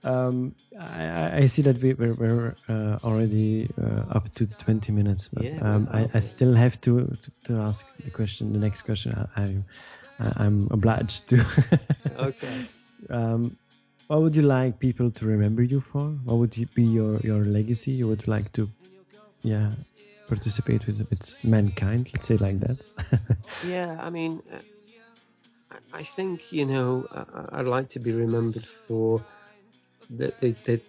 um, 0.03 0.55
I, 0.77 1.37
I, 1.43 1.47
see 1.47 1.61
that 1.63 1.81
we, 1.81 1.93
we're, 1.93 2.13
we're 2.13 2.55
uh, 2.67 2.99
already 3.03 3.69
uh, 3.81 4.15
up 4.15 4.33
to 4.35 4.45
the 4.45 4.55
20 4.55 4.91
minutes, 4.91 5.29
but 5.31 5.43
yeah, 5.43 5.59
um, 5.61 5.89
I, 5.91 6.09
I, 6.13 6.19
still 6.21 6.53
have 6.53 6.79
to, 6.81 7.17
to, 7.21 7.31
to 7.45 7.59
ask 7.59 7.85
the 7.97 8.09
question. 8.09 8.53
The 8.53 8.59
next 8.59 8.83
question, 8.83 9.27
I, 9.35 9.61
am 10.41 10.69
obliged 10.71 11.27
to. 11.29 11.45
okay. 12.17 12.65
Um, 13.09 13.57
what 14.07 14.21
would 14.21 14.35
you 14.35 14.41
like 14.43 14.79
people 14.79 15.11
to 15.11 15.25
remember 15.25 15.63
you 15.63 15.81
for? 15.81 16.07
What 16.23 16.37
would 16.37 16.55
be 16.73 16.83
your, 16.83 17.19
your 17.19 17.43
legacy 17.45 17.91
you 17.91 18.07
would 18.07 18.27
like 18.27 18.51
to 18.53 18.69
yeah 19.41 19.71
participate 20.27 20.85
with 20.85 20.99
with 21.09 21.43
mankind 21.43 22.09
let's 22.13 22.27
say 22.27 22.37
like 22.37 22.59
that. 22.59 22.77
Yeah 23.67 23.97
i 23.99 24.09
mean 24.09 24.41
uh, 24.53 25.77
i 25.93 26.03
think 26.03 26.51
you 26.51 26.65
know 26.65 27.07
uh, 27.11 27.25
uh, 27.33 27.47
i'd 27.53 27.65
like 27.65 27.89
to 27.89 27.99
be 27.99 28.11
remembered 28.11 28.65
for 28.65 29.21
the, 30.09 30.33
the, 30.39 30.51
the, 30.63 30.81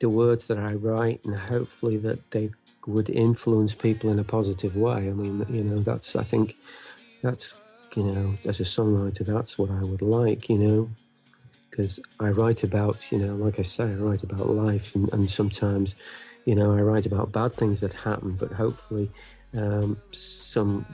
the 0.00 0.08
words 0.08 0.46
that 0.46 0.58
i 0.58 0.72
write 0.74 1.20
and 1.24 1.36
hopefully 1.36 1.96
that 1.98 2.30
they 2.30 2.50
would 2.86 3.10
influence 3.10 3.74
people 3.74 4.10
in 4.10 4.18
a 4.20 4.24
positive 4.24 4.76
way. 4.76 4.94
I 4.94 5.12
mean 5.12 5.44
you 5.48 5.64
know 5.64 5.80
that's 5.80 6.16
i 6.16 6.22
think 6.22 6.56
that's 7.22 7.56
you 7.96 8.04
know 8.04 8.38
as 8.46 8.60
a 8.60 8.64
songwriter 8.64 9.26
that's 9.26 9.58
what 9.58 9.70
i 9.70 9.82
would 9.82 10.02
like 10.02 10.48
you 10.48 10.58
know 10.58 10.90
because 11.76 12.00
i 12.20 12.28
write 12.28 12.64
about 12.64 13.12
you 13.12 13.18
know 13.18 13.34
like 13.34 13.58
i 13.58 13.62
say 13.62 13.84
i 13.84 13.94
write 13.94 14.22
about 14.22 14.48
life 14.48 14.94
and, 14.94 15.12
and 15.12 15.30
sometimes 15.30 15.94
you 16.46 16.54
know, 16.54 16.72
I 16.72 16.80
write 16.80 17.06
about 17.06 17.32
bad 17.32 17.52
things 17.52 17.80
that 17.80 17.92
happen, 17.92 18.36
but 18.36 18.52
hopefully 18.52 19.10
um, 19.52 20.00
some, 20.12 20.86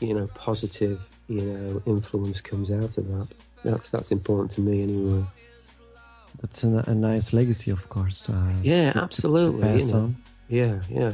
you 0.00 0.14
know, 0.14 0.26
positive, 0.34 1.08
you 1.28 1.40
know, 1.42 1.82
influence 1.86 2.40
comes 2.40 2.70
out 2.70 2.98
of 2.98 3.08
that. 3.08 3.28
That's 3.64 3.88
that's 3.88 4.10
important 4.10 4.50
to 4.52 4.60
me 4.60 4.82
anyway. 4.82 5.24
That's 6.40 6.64
a, 6.64 6.84
a 6.88 6.94
nice 6.94 7.32
legacy, 7.32 7.70
of 7.70 7.88
course. 7.88 8.28
Uh, 8.28 8.52
yeah, 8.62 8.92
to, 8.92 9.02
absolutely. 9.02 9.62
To 9.62 9.84
you 9.84 9.92
know. 9.92 9.98
on. 9.98 10.16
Yeah, 10.48 10.82
yeah. 10.90 11.12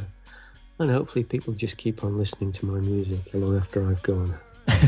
And 0.79 0.89
hopefully 0.89 1.23
people 1.23 1.53
just 1.53 1.77
keep 1.77 2.03
on 2.03 2.17
listening 2.17 2.51
to 2.53 2.65
my 2.65 2.79
music 2.79 3.19
long 3.33 3.57
after 3.57 3.87
I've 3.87 4.01
gone. 4.01 4.37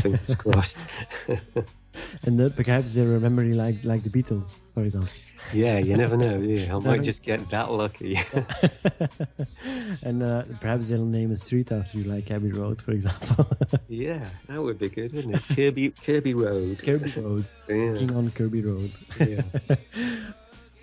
Fingers 0.00 0.34
crossed. 0.38 0.86
and 2.24 2.38
that 2.38 2.56
perhaps 2.56 2.94
they're 2.94 3.08
remember 3.08 3.44
you 3.44 3.54
like 3.54 3.84
like 3.84 4.02
the 4.02 4.10
Beatles, 4.10 4.56
for 4.74 4.82
example. 4.82 5.10
Yeah, 5.52 5.78
you 5.78 5.96
never 5.96 6.16
know. 6.16 6.38
Yeah, 6.38 6.76
I 6.76 6.78
might 6.78 7.02
just 7.02 7.24
get 7.24 7.48
that 7.50 7.70
lucky. 7.70 8.16
and 10.02 10.22
uh, 10.22 10.42
perhaps 10.60 10.88
they'll 10.88 11.04
name 11.04 11.32
a 11.32 11.36
street 11.36 11.72
after 11.72 11.98
you, 11.98 12.04
like 12.04 12.30
Abbey 12.30 12.52
Road, 12.52 12.82
for 12.82 12.92
example. 12.92 13.46
yeah, 13.88 14.28
that 14.48 14.62
would 14.62 14.78
be 14.78 14.88
good, 14.88 15.12
wouldn't 15.12 15.34
it? 15.34 15.56
Kirby 15.56 15.90
Kirby 15.90 16.34
Road. 16.34 16.78
Kirby 16.78 17.10
Road. 17.20 17.44
Yeah. 17.68 17.96
King 17.96 18.14
on 18.14 18.30
Kirby 18.30 18.62
Road. 18.62 18.92
Yeah. 19.18 19.42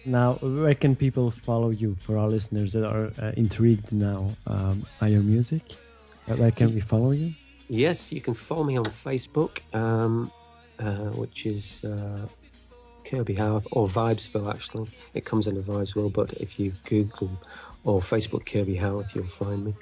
Now, 0.07 0.35
where 0.35 0.73
can 0.73 0.95
people 0.95 1.31
follow 1.31 1.69
you 1.69 1.95
for 1.99 2.17
our 2.17 2.29
listeners 2.29 2.71
that 2.71 2.85
are 2.85 3.11
uh, 3.21 3.33
intrigued 3.35 3.91
now 3.91 4.35
um, 4.47 4.85
by 5.01 5.07
your 5.07 5.21
music? 5.21 5.63
Where 6.27 6.51
can 6.51 6.73
we 6.73 6.79
follow 6.79 7.11
you? 7.11 7.33
Yes, 7.67 8.13
you 8.13 8.21
can 8.21 8.33
follow 8.33 8.63
me 8.63 8.77
on 8.77 8.85
Facebook, 8.85 9.59
um, 9.75 10.31
uh, 10.79 11.09
which 11.21 11.45
is 11.45 11.83
uh, 11.85 12.27
Kirby 13.05 13.35
Howarth 13.35 13.67
or 13.71 13.87
Vibesville. 13.87 14.53
Actually, 14.53 14.89
it 15.13 15.25
comes 15.25 15.47
under 15.47 15.61
Vibesville, 15.61 16.11
but 16.11 16.33
if 16.33 16.59
you 16.59 16.73
Google 16.85 17.29
or 17.83 17.99
Facebook 18.01 18.45
Kirby 18.51 18.75
Howarth, 18.75 19.15
you'll 19.15 19.25
find 19.25 19.65
me. 19.65 19.73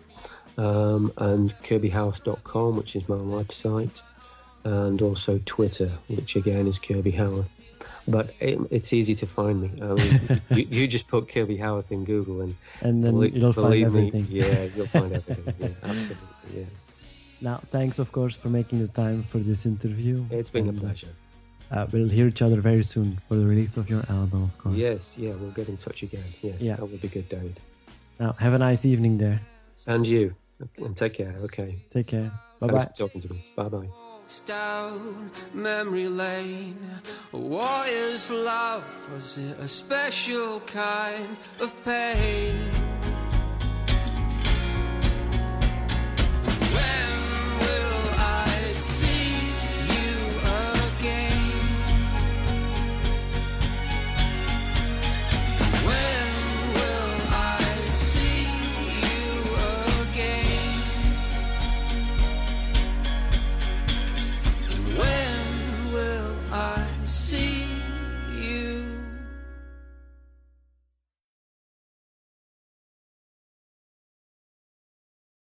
Um, 0.57 1.11
and 1.17 1.49
KirbyHowarth.com, 1.63 2.77
which 2.77 2.95
is 2.95 3.09
my 3.09 3.15
website, 3.17 4.01
and 4.63 5.01
also 5.01 5.39
Twitter, 5.45 5.91
which 6.07 6.35
again 6.37 6.67
is 6.67 6.79
Kirby 6.79 7.11
Howarth. 7.11 7.59
But 8.07 8.33
it, 8.39 8.59
it's 8.69 8.93
easy 8.93 9.15
to 9.15 9.25
find 9.25 9.61
me. 9.61 9.81
I 9.81 9.93
mean, 9.95 10.41
you, 10.51 10.67
you 10.69 10.87
just 10.87 11.07
put 11.07 11.27
Kirby 11.27 11.57
Howarth 11.57 11.91
in 11.91 12.05
Google, 12.05 12.41
and 12.41 12.55
And 12.81 13.03
then 13.03 13.13
belie- 13.15 13.31
you'll 13.33 13.51
find 13.51 13.65
believe 13.67 13.91
me, 13.93 14.07
everything. 14.07 14.27
yeah, 14.29 14.67
you'll 14.75 14.85
find 14.87 15.11
everything. 15.11 15.55
Yeah, 15.59 15.67
absolutely. 15.89 16.27
Yeah. 16.55 16.65
Now, 17.41 17.61
thanks, 17.71 17.99
of 17.99 18.11
course, 18.11 18.35
for 18.35 18.49
making 18.49 18.79
the 18.79 18.87
time 18.87 19.23
for 19.31 19.39
this 19.39 19.65
interview. 19.65 20.25
It's 20.31 20.49
been 20.49 20.65
a 20.67 20.69
And, 20.69 20.79
uh, 20.79 20.81
pleasure. 20.81 21.09
Uh, 21.71 21.87
we'll 21.91 22.09
hear 22.09 22.27
each 22.27 22.41
other 22.41 22.61
very 22.61 22.83
soon 22.83 23.19
for 23.27 23.35
the 23.35 23.45
release 23.45 23.75
of 23.77 23.89
your 23.89 24.03
album, 24.09 24.43
of 24.43 24.57
course. 24.57 24.75
Yes, 24.75 25.17
yeah, 25.17 25.33
we'll 25.33 25.51
get 25.51 25.67
in 25.67 25.77
touch 25.77 26.03
again. 26.03 26.23
Yes, 26.41 26.61
Yeah. 26.61 26.75
that 26.75 26.89
would 26.89 27.01
be 27.01 27.07
good, 27.07 27.27
David. 27.27 27.59
Now, 28.19 28.33
have 28.39 28.53
a 28.53 28.57
nice 28.59 28.85
evening 28.85 29.17
there. 29.17 29.41
And 29.87 30.07
you. 30.07 30.35
And 30.77 30.95
take 30.95 31.13
care. 31.15 31.35
Okay. 31.43 31.83
Take 31.91 32.07
care. 32.07 32.31
Bye 32.59 32.67
Thanks 32.67 32.85
bye. 32.85 32.91
for 32.91 32.97
talking 32.97 33.21
to 33.21 33.33
me. 33.33 33.43
Bye 33.55 33.67
bye. 33.69 33.89
down 34.47 35.29
memory 35.53 36.07
lane. 36.07 36.79
What 37.31 37.89
is 37.89 38.31
love? 38.31 39.09
Was 39.13 39.37
it 39.37 39.59
a 39.59 39.67
special 39.67 40.61
kind 40.61 41.35
of 41.59 41.73
pain? 41.83 42.84